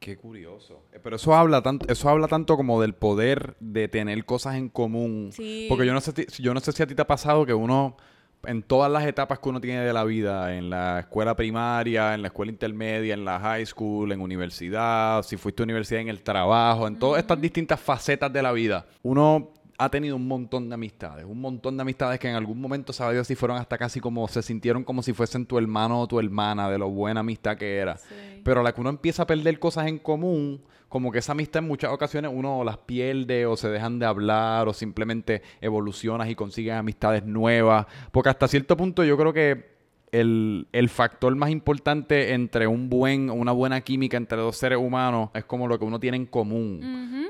[0.00, 0.82] Qué curioso.
[0.92, 4.70] Eh, Pero eso habla tanto, eso habla tanto como del poder de tener cosas en
[4.70, 5.28] común.
[5.30, 5.66] Sí.
[5.68, 7.98] Porque yo no sé, yo no sé si a ti te ha pasado que uno,
[8.44, 12.22] en todas las etapas que uno tiene de la vida, en la escuela primaria, en
[12.22, 16.22] la escuela intermedia, en la high school, en universidad, si fuiste a universidad, en el
[16.22, 20.74] trabajo, en todas estas distintas facetas de la vida, uno ha tenido un montón de
[20.74, 23.98] amistades, un montón de amistades que en algún momento, sabe Dios, si fueron hasta casi
[23.98, 27.56] como, se sintieron como si fuesen tu hermano o tu hermana, de lo buena amistad
[27.56, 27.96] que era.
[27.96, 28.42] Sí.
[28.44, 31.62] Pero a la que uno empieza a perder cosas en común, como que esa amistad
[31.62, 36.34] en muchas ocasiones uno las pierde o se dejan de hablar o simplemente evolucionas y
[36.34, 37.86] consigues amistades nuevas.
[38.12, 39.70] Porque hasta cierto punto yo creo que
[40.12, 45.30] el, el factor más importante entre un buen, una buena química entre dos seres humanos
[45.34, 46.80] es como lo que uno tiene en común.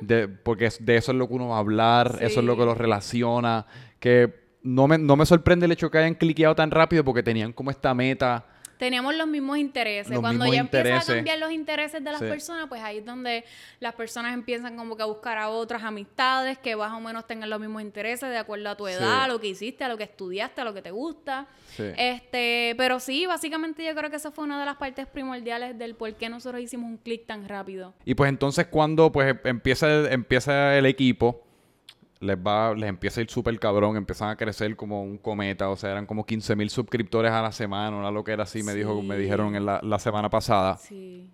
[0.00, 2.56] De, porque es- de eso es lo que uno va a hablar, eso es lo
[2.56, 3.66] que los relaciona.
[3.98, 7.52] Que no me, no me sorprende el hecho que hayan cliqueado tan rápido porque tenían
[7.52, 8.46] como esta meta.
[8.80, 10.10] Teníamos los mismos intereses.
[10.10, 11.10] Los Cuando mismos ya empiezan intereses.
[11.10, 12.26] a cambiar los intereses de las Sí.
[12.26, 13.44] personas, pues ahí es donde
[13.78, 17.48] las personas empiezan como que a buscar a otras amistades que más o menos tengan
[17.50, 18.94] los mismos intereses de acuerdo a tu Sí.
[18.94, 21.46] edad, a lo que hiciste, a lo que estudiaste, a lo que te gusta.
[21.76, 21.84] Sí.
[21.96, 25.94] Este, pero sí, básicamente yo creo que esa fue una de las partes primordiales del
[25.94, 27.94] por qué nosotros hicimos un clic tan rápido.
[28.04, 31.46] Y pues entonces cuando pues empieza el, empieza el equipo,
[32.20, 35.76] les va, les empieza a ir súper cabrón, empiezan a crecer como un cometa, o
[35.76, 38.74] sea, eran como 15 mil suscriptores a la semana, una lo que era así, me
[38.74, 40.76] dijo, me dijeron en la, la semana pasada.
[40.76, 41.28] Sí.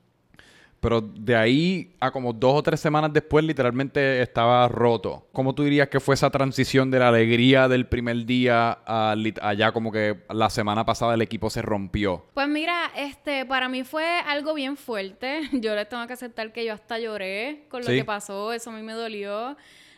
[0.79, 5.27] Pero de ahí a como dos o tres semanas después, literalmente estaba roto.
[5.33, 9.73] ¿Cómo tú dirías que fue esa transición de la alegría del primer día a allá
[9.73, 12.27] como que la semana pasada el equipo se rompió?
[12.35, 15.49] Pues mira, este, para mí fue algo bien fuerte.
[15.53, 17.97] Yo les tengo que aceptar que yo hasta lloré con lo Sí.
[17.97, 18.53] que pasó.
[18.53, 19.57] Eso a mí me dolió.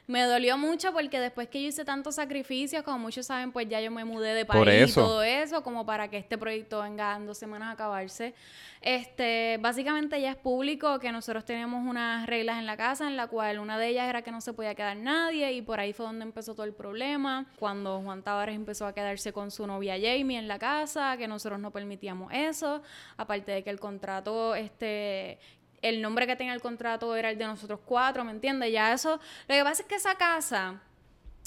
[0.08, 3.78] Me dolió mucho porque después que yo hice tantos sacrificios, como muchos saben, pues ya
[3.82, 7.14] yo me mudé de país Por y todo eso, como para que este proyecto venga
[7.14, 8.34] en dos semanas a acabarse.
[8.80, 13.26] Este, básicamente ya es público que nosotros teníamos unas reglas en la casa, en la
[13.26, 16.06] cual una de ellas era que no se podía quedar nadie, y por ahí fue
[16.06, 17.44] donde empezó todo el problema.
[17.58, 21.60] Cuando Juan Tavares empezó a quedarse con su novia Jamie en la casa, que nosotros
[21.60, 22.80] no permitíamos eso,
[23.18, 25.38] aparte de que el contrato, este,
[25.82, 28.72] el nombre que tenía el contrato era el de nosotros cuatro, ¿me entiendes?
[28.72, 30.80] Ya eso, lo que pasa es que esa casa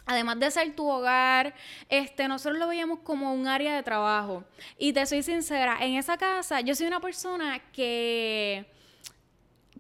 [0.06, 1.54] además de ser tu hogar,
[1.90, 4.44] este, nosotros lo veíamos como un área de trabajo.
[4.78, 8.66] Y te soy sincera, en esa casa yo soy una persona que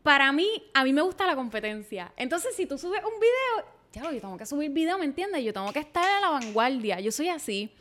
[0.03, 2.11] para mí, a mí me gusta la competencia.
[2.17, 5.43] Entonces, si tú subes un video, ya, yo tengo que subir video, ¿me entiendes?
[5.43, 7.71] Yo tengo que estar a la vanguardia, yo soy así.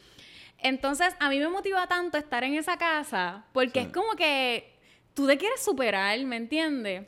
[0.58, 4.78] Entonces, a mí me motiva tanto estar en esa casa, porque es como que
[5.14, 7.06] tú te quieres superar, ¿me entiendes?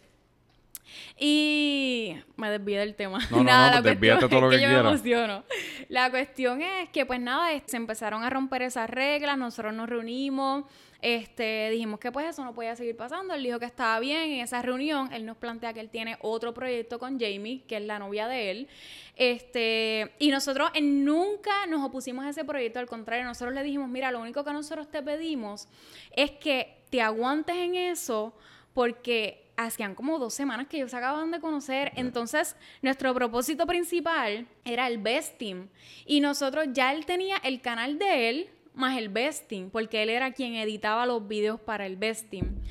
[1.18, 3.18] Y me desvié del tema.
[3.30, 5.44] No, nada, no, no, todo lo que, yo me emociono.
[5.88, 10.64] La cuestión es que, pues nada, se empezaron a romper esas reglas, nosotros nos reunimos,
[11.02, 13.34] este, dijimos que pues eso no podía seguir pasando.
[13.34, 14.30] Él dijo que estaba bien.
[14.30, 17.82] En esa reunión, él nos plantea que él tiene otro proyecto con Jamie, que es
[17.82, 18.68] la novia de él.
[19.16, 24.12] Este, y nosotros nunca nos opusimos a ese proyecto, al contrario, nosotros le dijimos, mira,
[24.12, 25.66] lo único que nosotros te pedimos
[26.12, 28.32] es que te aguantes en eso
[28.74, 31.92] porque hacían como dos semanas que ellos se acababan de conocer.
[31.96, 35.68] Entonces, nuestro propósito principal era el Best Team.
[36.06, 40.32] Y nosotros ya él tenía el canal de él, más el Besting, porque él era
[40.32, 42.62] quien editaba los videos para el Besting.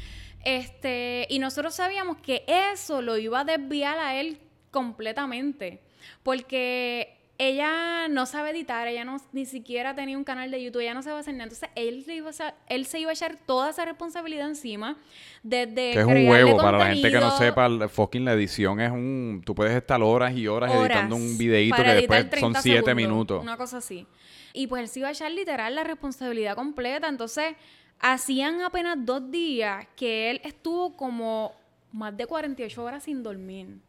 [0.44, 4.40] Este, y nosotros sabíamos que eso lo iba a desviar a él
[4.72, 5.82] completamente,
[6.24, 10.94] porque ella no sabe editar, ella no ni siquiera tenía un canal de YouTube, ella
[10.94, 11.46] no sabe hacer nada.
[11.46, 14.96] Entonces él se iba a, él se iba a echar toda esa responsabilidad encima
[15.42, 18.92] desde que es un huevo para la gente que no sepa, fucking la edición es
[18.92, 23.42] un tú puedes estar horas y horas, editando un videito que después son siete minutos.
[23.42, 24.06] Una cosa así.
[24.54, 27.08] Y pues él se iba a echar literal la responsabilidad completa.
[27.08, 27.56] Entonces,
[28.00, 31.54] hacían apenas dos días que él estuvo como
[31.92, 33.80] más de 48 horas sin dormir.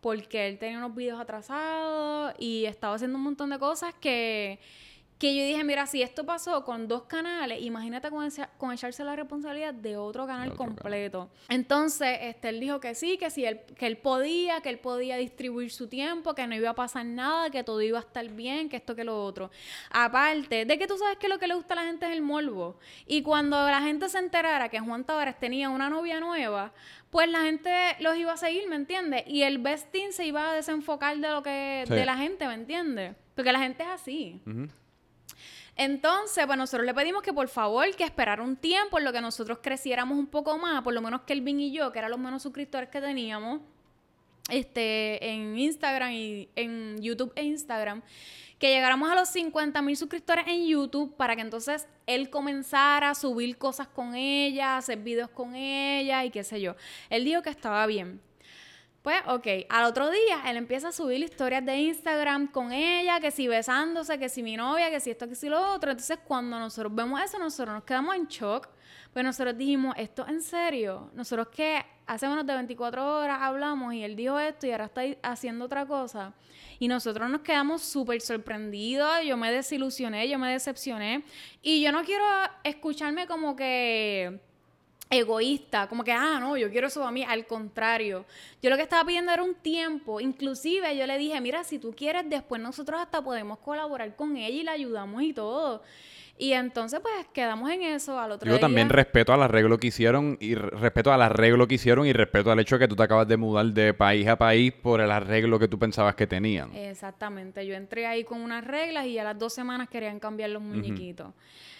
[0.00, 4.58] Porque él tenía unos videos atrasados y estaba haciendo un montón de cosas que
[5.18, 9.72] que yo dije, mira, si esto pasó con dos canales, imagínate con, echarse la responsabilidad
[9.72, 11.30] de otro canal completo.
[11.48, 15.16] Entonces, este, él dijo que sí, que sí, él, que él podía, que él podía
[15.16, 18.68] distribuir su tiempo, que no iba a pasar nada, que todo iba a estar bien,
[18.68, 19.50] que esto, que lo otro.
[19.90, 22.20] Aparte de que tú sabes que lo que le gusta a la gente es el
[22.20, 22.78] morbo.
[23.06, 26.74] Y cuando la gente se enterara que Juan Tavares tenía una novia nueva,
[27.08, 29.24] pues la gente los iba a seguir, ¿me entiendes?
[29.26, 33.16] Y el besting se iba a desenfocar de lo que, de la gente, ¿me entiendes?
[33.34, 34.42] Porque la gente es así.
[35.76, 39.20] Entonces, pues nosotros le pedimos que por favor que esperara un tiempo en lo que
[39.20, 42.42] nosotros creciéramos un poco más, por lo menos Kelvin y yo, que eran los menos
[42.42, 43.60] suscriptores que teníamos,
[44.48, 48.02] este, en Instagram y en YouTube e Instagram,
[48.58, 53.14] que llegáramos a los 50 mil suscriptores en YouTube para que entonces él comenzara a
[53.14, 56.74] subir cosas con ella, hacer videos con ella y qué sé yo.
[57.10, 58.20] Él dijo que estaba bien.
[59.06, 63.30] Pues, ok, al otro día él empieza a subir historias de Instagram con ella, que
[63.30, 65.92] si besándose, que si mi novia, que si esto, que si lo otro.
[65.92, 68.68] Entonces, cuando nosotros vemos eso, nosotros nos quedamos en shock.
[69.12, 71.12] Pues nosotros dijimos, ¿esto en serio?
[71.14, 75.02] Nosotros que hace menos de 24 horas hablamos y él dijo esto y ahora está
[75.22, 76.34] haciendo otra cosa.
[76.80, 79.22] Y nosotros nos quedamos súper sorprendidos.
[79.24, 81.22] Yo me desilusioné, yo me decepcioné.
[81.62, 82.24] Y yo no quiero
[82.64, 84.40] escucharme como que
[85.10, 88.24] egoísta, como que, ah, no, yo quiero eso a mí, al contrario.
[88.62, 91.94] Yo lo que estaba pidiendo era un tiempo, inclusive yo le dije, mira, si tú
[91.96, 95.82] quieres, después nosotros hasta podemos colaborar con ella y la ayudamos y todo.
[96.38, 100.36] Y entonces, pues, quedamos en eso al otro Yo también respeto al arreglo que hicieron
[100.38, 103.26] y respeto al arreglo que hicieron y respeto al hecho de que tú te acabas
[103.26, 106.76] de mudar de país a país por el arreglo que tú pensabas que tenían.
[106.76, 107.66] Exactamente.
[107.66, 111.28] Yo entré ahí con unas reglas y a las dos semanas querían cambiar los muñequitos.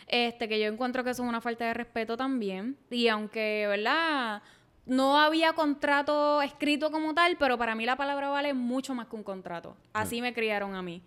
[0.06, 2.76] Este, que yo encuentro que eso es una falta de respeto también.
[2.90, 4.42] Y aunque, ¿verdad?
[4.84, 9.16] No había contrato escrito como tal, pero para mí la palabra vale mucho más que
[9.16, 9.76] un contrato.
[9.92, 11.02] Así me criaron a mí.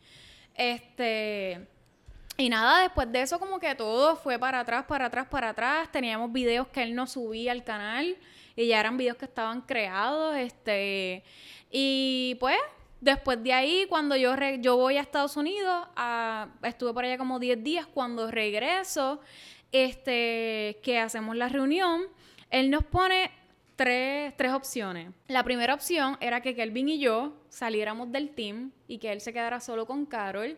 [0.55, 1.67] Este.
[2.37, 5.91] Y nada, después de eso como que todo fue para atrás, para atrás, para atrás.
[5.91, 8.17] Teníamos videos que él no subía al canal
[8.55, 11.23] y ya eran videos que estaban creados, este
[11.71, 12.57] y pues
[13.01, 15.87] Después de ahí, cuando yo, yo voy a Estados Unidos,
[16.63, 19.21] estuve por allá como 10 días, cuando regreso,
[19.71, 22.03] este, que hacemos la reunión,
[22.49, 23.31] él nos pone
[23.77, 25.11] tres, tres opciones.
[25.29, 29.31] La primera opción era que Kelvin y yo saliéramos del team y que él se
[29.31, 30.57] quedara solo con Carol.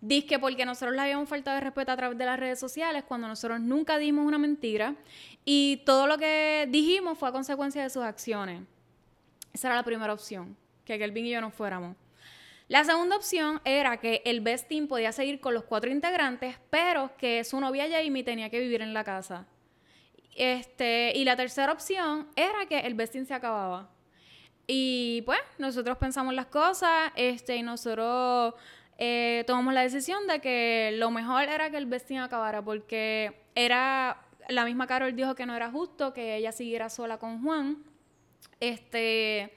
[0.00, 3.02] Dice que porque nosotros le habíamos faltado de respeto a través de las redes sociales,
[3.02, 4.94] cuando nosotros nunca dimos una mentira.
[5.44, 8.62] Y todo lo que dijimos fue a consecuencia de sus acciones.
[9.52, 10.56] Esa era la primera opción
[10.90, 11.96] que Kelvin y yo no fuéramos.
[12.68, 17.10] La segunda opción era que el Best Team podía seguir con los cuatro integrantes, pero
[17.16, 19.46] que su novia Jamie tenía que vivir en la casa.
[20.36, 23.90] Este, y la tercera opción era que el Best Team se acababa.
[24.66, 28.54] Y pues nosotros pensamos las cosas este, y nosotros
[28.98, 33.32] eh, tomamos la decisión de que lo mejor era que el Best Team acabara porque
[33.56, 37.82] era, la misma Carol dijo que no era justo que ella siguiera sola con Juan.
[38.60, 39.52] Este,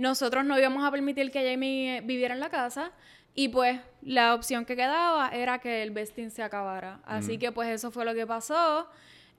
[0.00, 2.92] nosotros no íbamos a permitir que Jamie viviera en la casa.
[3.34, 7.00] Y pues la opción que quedaba era que el vesting se acabara.
[7.04, 8.88] Así que pues eso fue lo que pasó.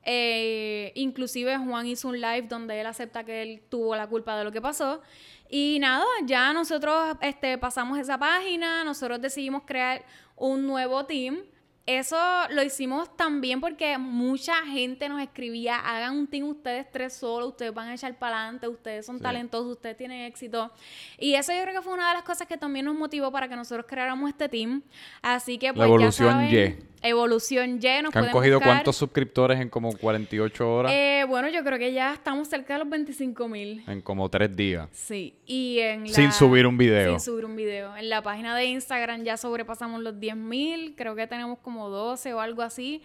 [0.04, 4.44] Eh, inclusive Juan hizo un live donde él acepta que él tuvo la culpa de
[4.44, 5.02] lo que pasó.
[5.48, 10.04] Y nada, ya nosotros este, pasamos esa página, nosotros decidimos crear
[10.36, 11.42] un nuevo team
[11.86, 12.16] eso
[12.50, 17.74] lo hicimos también porque mucha gente nos escribía, hagan un team ustedes tres solos, ustedes
[17.74, 20.70] van a echar para adelante, ustedes son talentosos, ustedes tienen éxito.
[21.18, 23.48] Y eso yo creo que fue una de las cosas que también nos motivó para
[23.48, 24.82] que nosotros creáramos este team.
[25.22, 26.76] Así que pues La evolución Y.
[27.02, 28.02] Evolución Y.
[28.02, 30.92] Nos ¿Han cogido cuántos suscriptores en como 48 horas?
[30.94, 33.82] Eh, bueno, yo creo que ya estamos cerca de los 25 mil.
[33.88, 34.88] En como tres días.
[34.92, 35.34] Sí.
[35.46, 37.18] Y en Sin subir un video.
[37.18, 37.96] Sin subir un video.
[37.96, 40.94] En la página de Instagram ya sobrepasamos los 10 mil.
[40.96, 43.02] Creo que tenemos como 12 o algo así.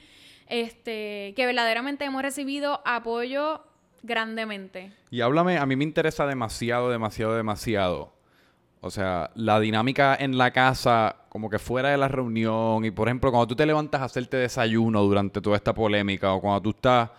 [0.47, 3.61] Este, que verdaderamente hemos recibido apoyo
[4.03, 4.93] grandemente.
[5.11, 8.18] Y háblame, a mí me interesa demasiado, demasiado, demasiado
[8.82, 13.07] o sea, la dinámica en la casa, como que fuera de la reunión, y por
[13.07, 16.70] ejemplo, cuando tú te levantas a hacerte desayuno durante toda esta polémica, o cuando tú
[16.72, 17.09] estás,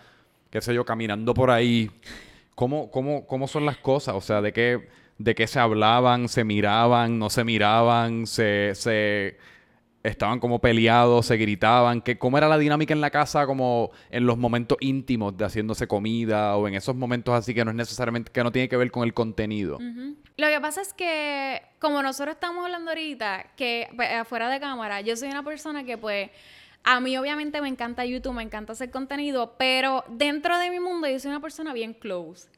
[0.51, 1.90] qué sé yo, caminando por ahí,
[2.55, 4.14] ¿cómo, cómo, cómo son las cosas?
[4.14, 4.88] O sea, ¿de qué,
[5.18, 9.36] de qué se hablaban, se miraban, no se miraban, se, se
[10.03, 14.26] estaban como peleados, se gritaban, que cómo era la dinámica en la casa como en
[14.26, 18.30] los momentos íntimos de haciéndose comida o en esos momentos así que no es necesariamente
[18.30, 19.78] que no tiene que ver con el contenido.
[20.36, 25.01] Lo que pasa es que como nosotros estamos hablando ahorita que pues, afuera de cámara,
[25.01, 26.30] yo soy una persona que pues
[26.84, 31.09] a mí obviamente me encanta YouTube, me encanta hacer contenido, pero dentro de mi mundo
[31.09, 32.49] yo soy una persona bien close.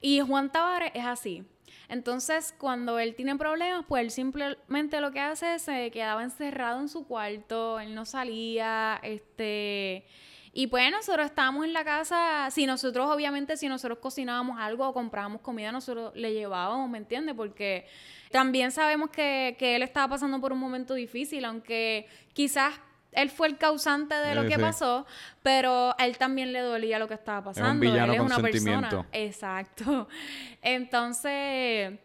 [0.00, 1.44] Y Juan Tavares es así.
[1.88, 6.80] Entonces, cuando él tiene problemas, pues él simplemente lo que hace es se quedaba encerrado
[6.80, 10.04] en su cuarto, él no salía, este...
[10.52, 14.92] Y pues nosotros estábamos en la casa, si nosotros obviamente, si nosotros cocinábamos algo o
[14.92, 17.36] comprábamos comida, nosotros le llevábamos, ¿me entiendes?
[17.36, 17.86] Porque
[18.32, 22.72] también sabemos que, que él estaba pasando por un momento difícil, aunque quizás
[23.12, 25.06] él fue el causante de lo que pasó,
[25.42, 27.68] pero a él también le dolía lo que estaba pasando.
[27.68, 29.06] Es un villano él es una persona.
[29.12, 30.08] Exacto.
[30.62, 31.98] Entonces,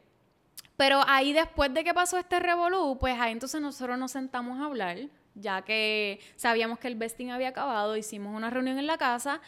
[0.78, 4.66] pero ahí después de que pasó este revolú, pues ahí entonces nosotros nos sentamos a
[4.66, 4.98] hablar
[5.36, 9.42] ya que sabíamos que el vesting había acabado, hicimos una reunión en la casa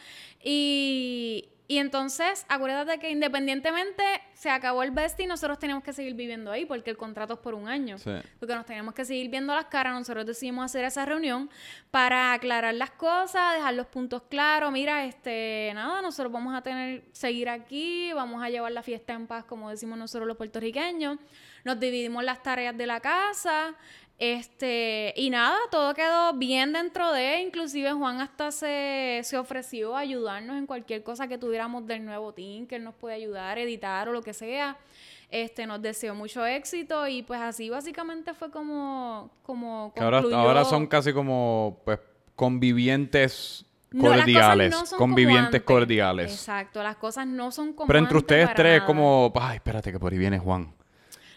[0.44, 4.04] y, y entonces, acuérdate que independientemente
[4.34, 7.56] se acabó el y nosotros tenemos que seguir viviendo ahí porque el contrato es por
[7.56, 7.98] un año.
[8.40, 9.94] Porque nos tenemos que seguir viendo las caras.
[9.94, 11.50] Nosotros decidimos hacer esa reunión
[11.90, 14.72] para aclarar las cosas, dejar los puntos claros.
[14.72, 19.26] Mira, este, nada, nosotros vamos a tener, seguir aquí, vamos a llevar la fiesta en
[19.26, 21.18] paz, como decimos nosotros los puertorriqueños.
[21.64, 23.76] Nos dividimos las tareas de la casa.
[24.18, 30.00] Este, y nada, todo quedó bien dentro de, inclusive Juan hasta se, se, ofreció a
[30.00, 34.08] ayudarnos en cualquier cosa que tuviéramos del nuevo team, que él nos puede ayudar, editar
[34.08, 34.78] o lo que sea.
[35.30, 40.88] Este, nos deseó mucho éxito y pues así básicamente fue como, como ahora, ahora son
[40.88, 42.00] casi como, pues,
[42.38, 43.66] convivientes
[44.00, 46.32] cordiales, convivientes cordiales.
[46.32, 50.14] Exacto, las cosas no son como Pero entre ustedes tres como, ay, espérate que por
[50.14, 50.74] ahí viene Juan.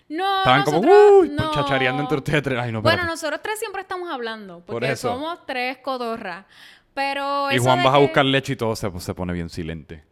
[0.08, 2.58] No, Estaban como, uy, pues, chachareando entre ustedes tres.
[2.58, 6.46] Ay, no, bueno, nosotros tres siempre estamos hablando, porque somos tres codorras.
[6.94, 10.04] Pero Y Juan vas a buscar leche y todo se, se pone bien silente.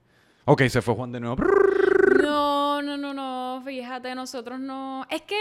[0.44, 1.36] Ok, se fue Juan de nuevo.
[2.23, 5.07] No, no, no, no, fíjate, nosotros no.
[5.11, 5.37] Es que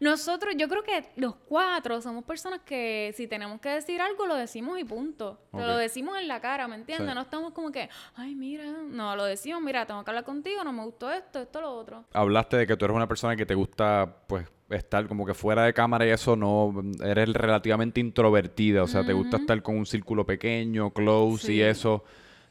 [0.00, 4.34] nosotros, yo creo que los cuatro somos personas que si tenemos que decir algo, lo
[4.34, 5.38] decimos y punto.
[5.52, 7.14] lo decimos en la cara, ¿me entiendes?
[7.14, 10.72] No estamos como que, ay, mira, no, lo decimos, mira, tengo que hablar contigo, no
[10.72, 12.04] me gustó esto, esto, lo otro.
[12.12, 15.62] Hablaste de que tú eres una persona que te gusta, pues, estar como que fuera
[15.64, 19.86] de cámara y eso no eres relativamente introvertida, o sea, te gusta estar con un
[19.86, 22.04] círculo pequeño, close y eso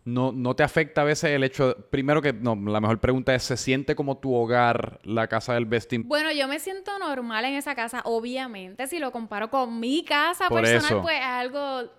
[0.05, 3.43] no, no te afecta a veces el hecho, primero que, no, la mejor pregunta es,
[3.43, 6.07] ¿se siente como tu hogar la casa del vesting?
[6.07, 10.47] Bueno, yo me siento normal en esa casa, obviamente, si lo comparo con mi casa
[10.49, 11.91] personal, pues es algo,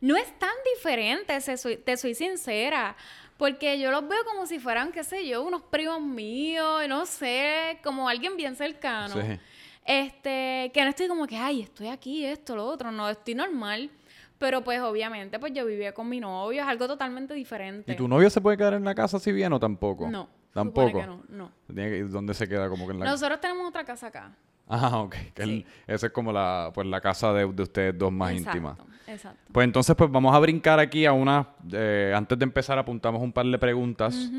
[0.00, 1.38] no es tan diferente,
[1.84, 2.96] te soy sincera.
[3.36, 7.78] Porque yo los veo como si fueran, qué sé yo, unos primos míos, no sé,
[7.82, 9.16] como alguien bien cercano.
[9.84, 13.90] Este, que no estoy como que, ay, estoy aquí, esto, lo otro, no, estoy normal.
[14.38, 17.92] Pero pues obviamente pues yo vivía con mi novio, es algo totalmente diferente.
[17.92, 20.10] ¿Y tu novio se puede quedar en la casa si bien o tampoco?
[20.10, 20.28] No.
[20.52, 21.00] ¿Tampoco?
[21.00, 21.50] Que no, no.
[22.08, 24.32] ¿Dónde se queda como que en la Nosotros tenemos otra casa acá.
[24.68, 25.14] Ah, ok.
[25.86, 28.76] esa es como la, pues, la casa de, ustedes dos más íntima.
[29.06, 29.52] Exacto.
[29.52, 31.48] Pues entonces pues vamos a brincar aquí a una...
[31.72, 34.30] Eh, antes de empezar apuntamos un par de preguntas.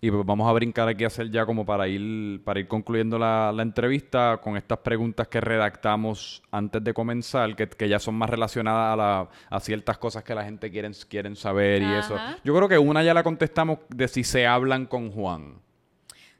[0.00, 3.18] Y pues vamos a brincar aquí a hacer ya como para ir, para ir concluyendo
[3.18, 8.30] la, entrevista con estas preguntas que redactamos antes de comenzar, que, que ya son más
[8.30, 12.16] relacionadas a, la, a, ciertas cosas que la gente quieren, quieren saber y eso.
[12.44, 15.54] Yo creo que una ya la contestamos de si se hablan con Juan.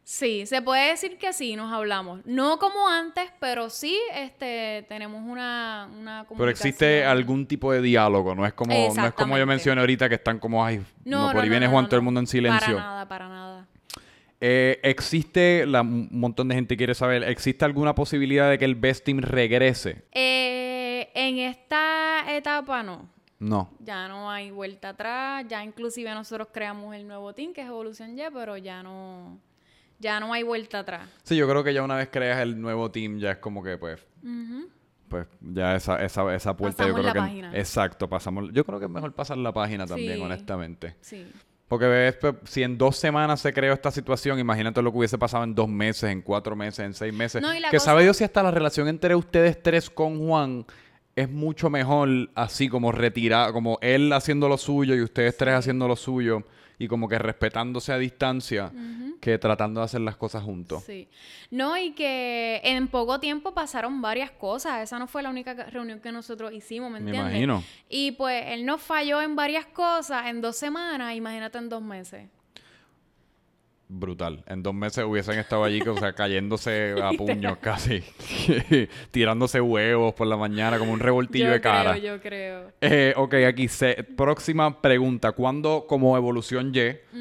[0.08, 2.24] Sí, se puede decir que sí, nos hablamos.
[2.24, 6.38] No como antes, pero sí este, tenemos una, una comunicación.
[6.38, 10.08] Pero existe algún tipo de diálogo, no es como, no es como yo mencioné ahorita
[10.08, 12.26] que están como, ay, no, No, por ahí no, viene Juan, todo el mundo en
[12.26, 12.76] silencio.
[12.76, 13.66] Para nada, para nada.
[14.40, 18.76] Eh, existe, la, un montón de gente quiere saber, ¿existe alguna posibilidad de que el
[18.76, 20.06] Best Team regrese?
[20.12, 23.10] Eh, en esta etapa no.
[23.40, 23.70] No.
[23.80, 25.44] Ya no hay vuelta atrás.
[25.48, 29.38] Ya inclusive nosotros creamos el nuevo team que es Evolución Y, pero ya no,
[29.98, 31.08] ya no hay vuelta atrás.
[31.22, 33.76] Sí, yo creo que ya una vez creas el nuevo team, ya es como que,
[33.78, 34.00] pues,
[35.08, 37.18] pues ya esa, esa, esa puerta yo Pasamos creo la que...
[37.18, 37.56] página.
[37.58, 38.50] Exacto, pasamos...
[38.52, 40.22] Yo creo que es mejor pasar la página también, Sí.
[40.22, 40.96] honestamente.
[41.00, 41.26] Sí.
[41.66, 45.18] Porque ves, pues, si en dos semanas se creó esta situación, imagínate lo que hubiese
[45.18, 47.42] pasado en dos meses, en cuatro meses, en seis meses.
[47.42, 50.64] No, que cosa- sabe Dios si hasta la relación entre ustedes tres con Juan
[51.16, 55.88] es mucho mejor así como retirada, como él haciendo lo suyo y ustedes tres haciendo
[55.88, 56.44] lo suyo
[56.78, 58.72] y como que respetándose a distancia
[59.20, 60.84] que tratando de hacer las cosas juntos.
[60.84, 61.08] Sí.
[61.50, 64.82] No, y que en poco tiempo pasaron varias cosas.
[64.82, 67.32] Esa no fue la única reunión que nosotros hicimos, ¿me Me entiendes?
[67.32, 67.64] imagino.
[67.88, 72.28] Y pues él nos falló en varias cosas en dos semanas, imagínate en dos meses.
[73.90, 74.44] Brutal.
[74.46, 78.02] En dos meses hubiesen estado allí, o sea, cayéndose a puños casi.
[79.10, 81.92] Tirándose huevos por la mañana como un revoltillo yo de cara.
[81.92, 82.72] creo, yo creo.
[82.82, 85.32] Eh, ok, aquí se, próxima pregunta.
[85.32, 86.80] ¿Cuándo, como Evolución Y,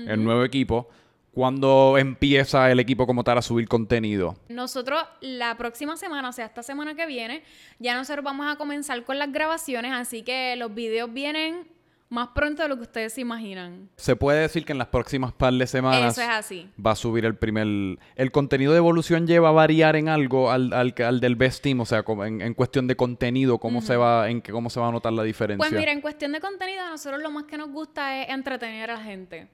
[0.10, 0.90] el nuevo equipo,
[1.32, 4.36] cuándo empieza el equipo como tal a subir contenido?
[4.50, 7.44] Nosotros la próxima semana, o sea, esta semana que viene,
[7.80, 11.77] ya nosotros vamos a comenzar con las grabaciones, así que los videos vienen
[12.10, 13.90] más pronto de lo que ustedes se imaginan.
[13.98, 16.70] Se puede decir que en las próximas par de semanas Eso es así.
[16.84, 17.68] va a subir el primer...
[18.16, 21.64] ¿El contenido de Evolución Y va a variar en algo al, al, al del Best
[21.64, 21.82] Team?
[21.82, 24.92] O sea, en, en cuestión de contenido, ¿cómo, se va, en ¿cómo se va a
[24.92, 25.58] notar la diferencia?
[25.70, 28.90] Pues mira, en cuestión de contenido, a nosotros lo más que nos gusta es entretener
[28.92, 29.50] a la gente.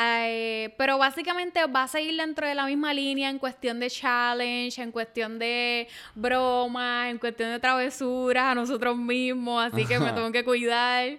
[0.00, 4.80] Eh, pero básicamente va a seguir dentro de la misma línea en cuestión de challenge,
[4.80, 10.32] en cuestión de bromas, en cuestión de travesuras a nosotros mismos, así que me tengo
[10.32, 11.18] que cuidar.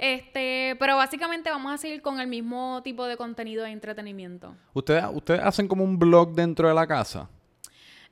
[0.00, 4.56] Este, pero básicamente vamos a seguir con el mismo tipo de contenido de entretenimiento.
[4.72, 7.28] ¿Ustedes, ¿Ustedes hacen como un blog dentro de la casa?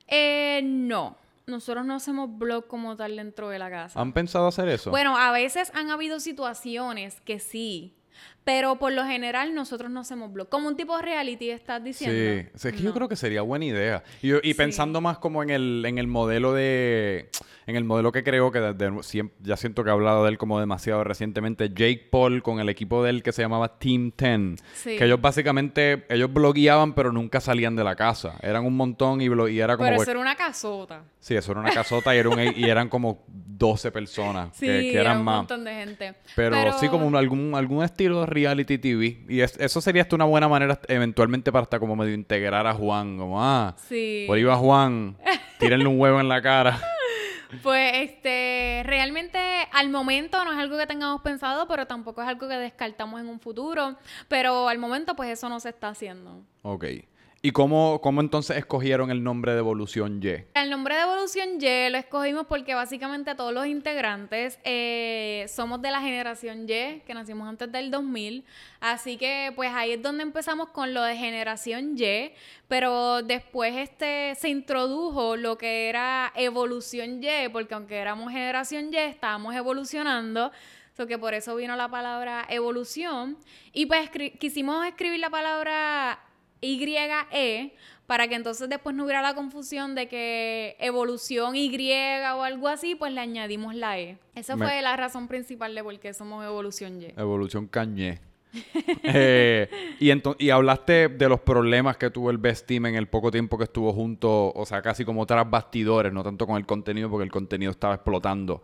[0.05, 1.17] Eh, no,
[1.47, 3.99] nosotros no hacemos blog como tal dentro de la casa.
[3.99, 4.91] ¿Han pensado hacer eso?
[4.91, 7.95] Bueno, a veces han habido situaciones que sí,
[8.43, 10.49] pero por lo general nosotros no hacemos blog.
[10.49, 12.43] Como un tipo de reality, estás diciendo.
[12.43, 12.95] Sí, Sí, es que yo No.
[12.95, 14.03] creo que sería buena idea.
[14.21, 14.53] Y, yo- y Sí.
[14.55, 17.29] pensando más como en el, en el modelo de...
[17.67, 18.91] En el modelo que creo que desde
[19.41, 23.03] ya siento que he hablado de él como demasiado recientemente, Jake Paul con el equipo
[23.03, 24.59] de él que se llamaba Team 10.
[24.73, 24.97] Sí.
[24.97, 28.37] Que ellos básicamente, ellos blogueaban pero nunca salían de la casa.
[28.41, 29.87] Eran un montón y, y era como...
[29.87, 31.03] Pero eso era una casota.
[31.19, 34.71] Sí, eso era una casota y, era un- y eran como 12 personas Sí, que,
[34.81, 35.37] que era eran un más.
[35.37, 36.15] montón de gente.
[36.35, 39.17] Pero, sí como un- algún, algún estilo de reality TV.
[39.27, 42.73] Y es- eso sería hasta una buena manera eventualmente para hasta como medio integrar a
[42.73, 43.17] Juan.
[43.17, 44.23] Como, ah, Sí.
[44.27, 45.17] por ahí va Juan,
[45.59, 46.79] tírenle un huevo en la cara.
[47.63, 49.39] Pues este, realmente
[49.73, 53.27] al momento no es algo que tengamos pensado, pero tampoco es algo que descartamos en
[53.27, 53.95] un futuro.
[54.27, 56.43] Pero al momento, pues eso no se está haciendo.
[56.61, 56.85] ok.
[57.41, 60.43] ¿Y cómo, cómo entonces escogieron el nombre de Evolución Y?
[60.53, 65.89] El nombre de Evolución Y lo escogimos porque básicamente todos los integrantes eh, somos de
[65.89, 68.43] la generación Y, que nacimos antes del 2000.
[68.81, 72.33] Así que pues ahí es donde empezamos con lo de generación Y,
[72.67, 78.97] pero después este se introdujo lo que era evolución Y, porque aunque éramos generación Y,
[78.97, 80.51] estábamos evolucionando.
[81.07, 83.37] Que por eso vino la palabra evolución.
[83.71, 86.19] Y pues quisimos escribir la palabra
[86.61, 87.73] YE
[88.07, 91.69] para que entonces después no hubiera la confusión de que evolución Y
[92.33, 94.17] o algo así, pues le añadimos la E.
[94.33, 97.07] Esa Me- fue la razón principal de por qué somos evolución Y.
[97.19, 98.19] Evolución Cañé.
[99.03, 100.11] Eh, y,
[100.45, 103.65] y hablaste de los problemas que tuvo el Best Team en el poco tiempo que
[103.65, 107.31] estuvo junto, o sea, casi como tras bastidores, no tanto con el contenido, porque el
[107.31, 108.61] contenido estaba explotando.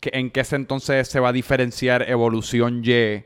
[0.00, 3.24] ¿Qué- ¿En qué ese entonces se va a diferenciar Evolución Y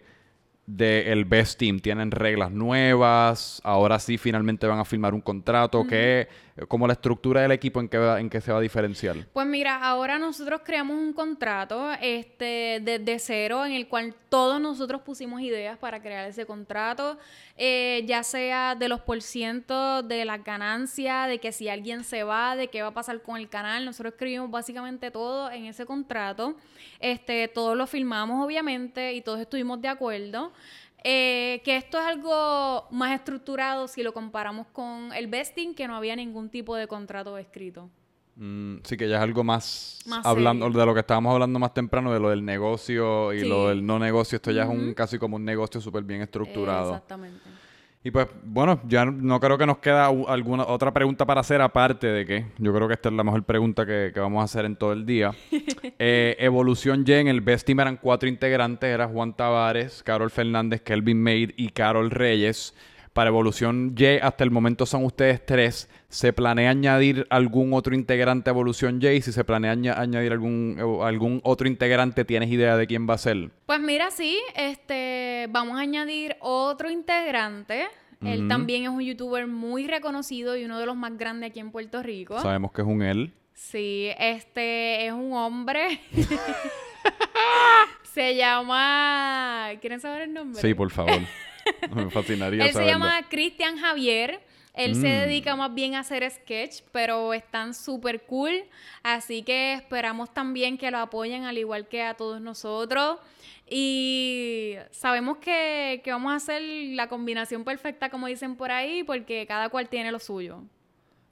[0.69, 1.81] del Best Team?
[1.81, 3.61] ¿Tienen reglas nuevas?
[3.65, 5.87] ¿Ahora sí finalmente van a firmar un contrato?
[5.89, 6.29] ¿Qué,
[6.67, 9.17] como la estructura del equipo en qué, va- en qué se va a diferenciar?
[9.33, 15.03] Pues mira, ahora nosotros creamos un contrato este, desde cero en el cual todos nosotros
[15.03, 17.19] pusimos ideas para crear ese contrato,
[17.57, 22.57] eh, ya sea de los porcientos, de las ganancias, de que si alguien se va,
[22.57, 23.85] de qué va a pasar con el canal.
[23.85, 26.57] Nosotros escribimos básicamente todo en ese contrato.
[27.01, 30.53] Este, todos lo firmamos, obviamente, y todos estuvimos de acuerdo.
[31.11, 35.97] Eh, que esto es algo más estructurado si lo comparamos con el vesting, que no
[35.97, 37.89] había ningún tipo de contrato escrito.
[38.37, 40.81] Mm, sí, que ya es algo más, Más hablando serio.
[40.81, 43.49] de lo que estábamos hablando más temprano, de lo del negocio y Sí.
[43.49, 44.37] lo del no negocio.
[44.37, 46.91] Esto ya es un casi como un negocio súper bien Eh, estructurado.
[46.93, 47.41] exactamente.
[48.05, 52.07] Y pues, bueno, ya no creo que nos queda alguna otra pregunta para hacer aparte
[52.07, 54.65] de que yo creo que esta es la mejor pregunta que, que vamos a hacer
[54.65, 55.33] en todo el día.
[56.01, 60.81] Eh, Evolución Y en el Best Team eran cuatro integrantes, era Juan Tavares, Carol Fernández,
[60.81, 62.73] Kelvin Maid y Carol Reyes.
[63.13, 65.89] Para Evolución Y hasta el momento son ustedes tres.
[66.09, 69.21] ¿Se planea añadir algún otro integrante a Evolución Y?
[69.23, 73.15] Si se planea aña- añadir algún, eh, algún otro integrante, ¿tienes idea de quién va
[73.15, 73.51] a ser?
[73.67, 77.87] Pues mira, sí, este, vamos a añadir otro integrante.
[78.25, 81.71] Él también es un youtuber muy reconocido y uno de los más grandes aquí en
[81.71, 82.41] Puerto Rico.
[82.41, 83.33] Sabemos que es un él.
[83.55, 86.01] Sí, este es un hombre.
[88.03, 89.69] se llama.
[89.81, 90.61] ¿Quieren saber el nombre?
[90.61, 91.21] Sí, por favor.
[91.95, 94.41] Me fascinaría Él se llama Cristian Javier.
[94.75, 95.21] Él se Mm.
[95.27, 98.63] dedica más bien a hacer sketch, pero están súper cool.
[99.03, 103.19] Así que esperamos también que lo apoyen al igual que a todos nosotros.
[103.69, 109.47] Y sabemos que, que vamos a hacer la combinación perfecta, como dicen por ahí, porque
[109.47, 110.63] cada cual tiene lo suyo.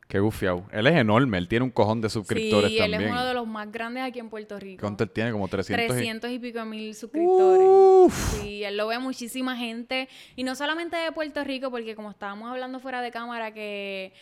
[0.08, 0.64] Qué gufiado.
[0.70, 3.02] Él es enorme, él tiene un cojón de suscriptores sí, él también.
[3.02, 4.80] es uno de los más grandes aquí en Puerto Rico.
[4.80, 5.32] ¿Cuánto él tiene?
[5.32, 5.84] Como 300.
[5.84, 7.66] y- 300 y pico mil suscriptores.
[7.68, 8.40] Uf.
[8.40, 10.08] Sí, él lo ve muchísima gente.
[10.36, 14.12] Y no solamente de Puerto Rico, porque como estábamos hablando fuera de cámara, que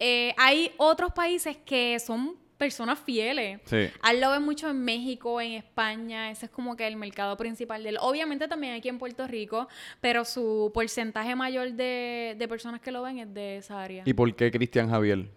[0.00, 3.60] eh, hay otros países que son personas fieles.
[3.64, 3.88] Sí.
[4.02, 7.36] A él lo ve mucho en México, en España, ese es como que el mercado
[7.36, 7.98] principal de él.
[8.00, 9.68] Obviamente también aquí en Puerto Rico,
[10.00, 14.02] pero su porcentaje mayor de, de personas que lo ven es de esa área.
[14.04, 15.30] ¿Y por qué Cristian Javier?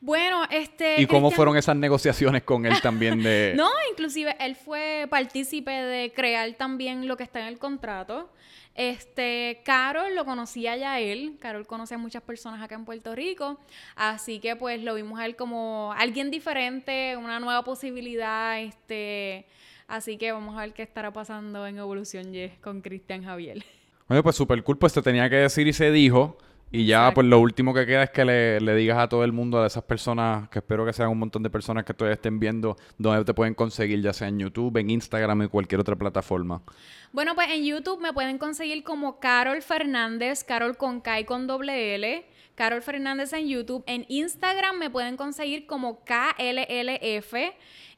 [0.00, 1.00] bueno, este...
[1.00, 3.52] ¿Y cómo fueron esas negociaciones con él también de...
[3.56, 8.32] No, inclusive él fue partícipe de crear también lo que está en el contrato.
[8.80, 11.36] Este, Carol lo conocía ya él.
[11.38, 13.60] Carol conoce a muchas personas acá en Puerto Rico.
[13.94, 18.58] Así que pues lo vimos a él como alguien diferente, una nueva posibilidad.
[18.58, 19.44] Este,
[19.86, 23.62] así que vamos a ver qué estará pasando en Evolución Y con Cristian Javier.
[24.08, 26.38] Oye, pues super cool, pues se tenía que decir y se dijo.
[26.72, 27.14] Y ya, Exacto.
[27.16, 29.66] pues lo último que queda es que le, le digas a todo el mundo, a
[29.66, 33.24] esas personas, que espero que sean un montón de personas que todavía estén viendo, donde
[33.24, 36.62] te pueden conseguir, ya sea en YouTube, en Instagram y cualquier otra plataforma.
[37.12, 41.48] Bueno, pues en YouTube me pueden conseguir como Carol Fernández, Carol con K y con
[41.48, 42.24] doble L.
[42.54, 43.82] Carol Fernández en YouTube.
[43.86, 47.34] En Instagram me pueden conseguir como KLLF.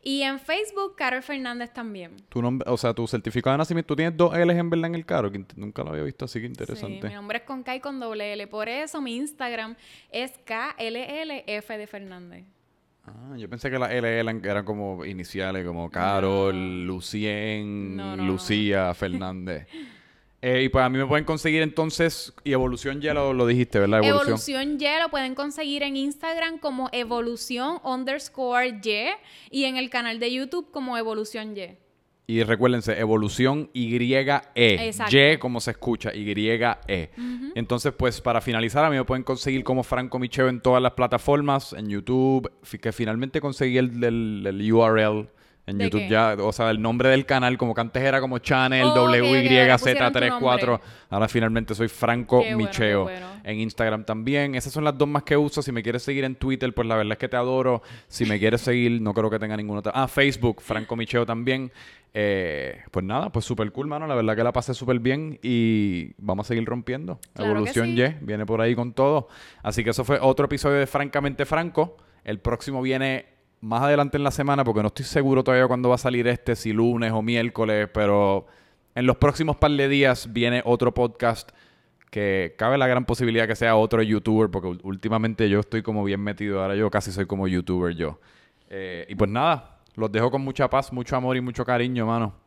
[0.05, 2.17] Y en Facebook, Carol Fernández también.
[2.29, 4.95] Tu nombre, o sea, tu certificado de nacimiento, tú tienes dos L's en verdad en
[4.97, 7.09] el carro, que nunca lo había visto, así que Sí, interesante.
[7.09, 8.47] mi nombre es con K y con doble L.
[8.49, 9.77] Por eso mi Instagram
[10.11, 12.45] es KLLF de Fernández.
[13.05, 18.25] Ah, yo pensé que las L eran, eran como iniciales, como Carol, Lucien, No, no,
[18.25, 19.67] Lucía, Fernández.
[20.45, 23.79] Eh, y pues a mí me pueden conseguir entonces, y Evolución ya lo, lo dijiste,
[23.79, 24.01] ¿verdad?
[24.03, 24.27] Evolución.
[24.59, 30.19] Evolución Y lo pueden conseguir en Instagram como evolución underscore Y y en el canal
[30.19, 31.77] de YouTube como evolución Y.
[32.27, 34.87] Y recuérdense, Evolución Y-E.
[34.87, 35.17] Exacto.
[35.17, 37.11] Y como se escucha, Y-E.
[37.55, 40.93] Entonces, pues para finalizar, a mí me pueden conseguir como Franco Micheo en todas las
[40.93, 45.29] plataformas, en YouTube, que finalmente conseguí el, el- el URL.
[45.65, 46.09] En ¿De YouTube qué?
[46.09, 48.97] ya, o sea, el nombre del canal, como que antes era como Channel Oh, ok,
[48.97, 50.67] ok, ahora pusieron tu WYZ34.
[50.67, 50.87] nombre.
[51.09, 53.03] Ahora finalmente soy Franco Qué Micheo.
[53.05, 53.27] bueno.
[53.45, 54.55] En Instagram también.
[54.57, 55.63] Esas son las dos más que uso.
[55.63, 57.83] Si me quieres seguir en Twitter, pues la verdad es que te adoro.
[58.09, 59.93] Si me quieres seguir, no creo que tenga ninguna otra.
[59.95, 61.71] Ah, Facebook, Franco Micheo también.
[62.15, 64.07] Eh, pues nada, pues súper cool, mano.
[64.07, 67.21] La verdad que la pasé súper bien y vamos a seguir rompiendo.
[67.35, 68.03] Claro Evolución sí.
[68.03, 69.29] Y viene por ahí con todo.
[69.63, 71.97] Así que eso fue otro episodio de Francamente Franco.
[72.25, 73.27] El próximo viene
[73.63, 76.57] más adelante en la semana porque no estoy seguro todavía cuándo va a salir este,
[76.57, 78.47] si lunes o miércoles, pero
[78.95, 81.51] en los próximos par de días viene otro podcast
[82.11, 86.21] que cabe la gran posibilidad que sea otro youtuber porque últimamente yo estoy como bien
[86.21, 88.19] metido, ahora yo casi soy como youtuber yo.
[88.69, 92.42] Eh, y pues nada, los dejo con mucha paz, mucho amor y mucho cariño, mano.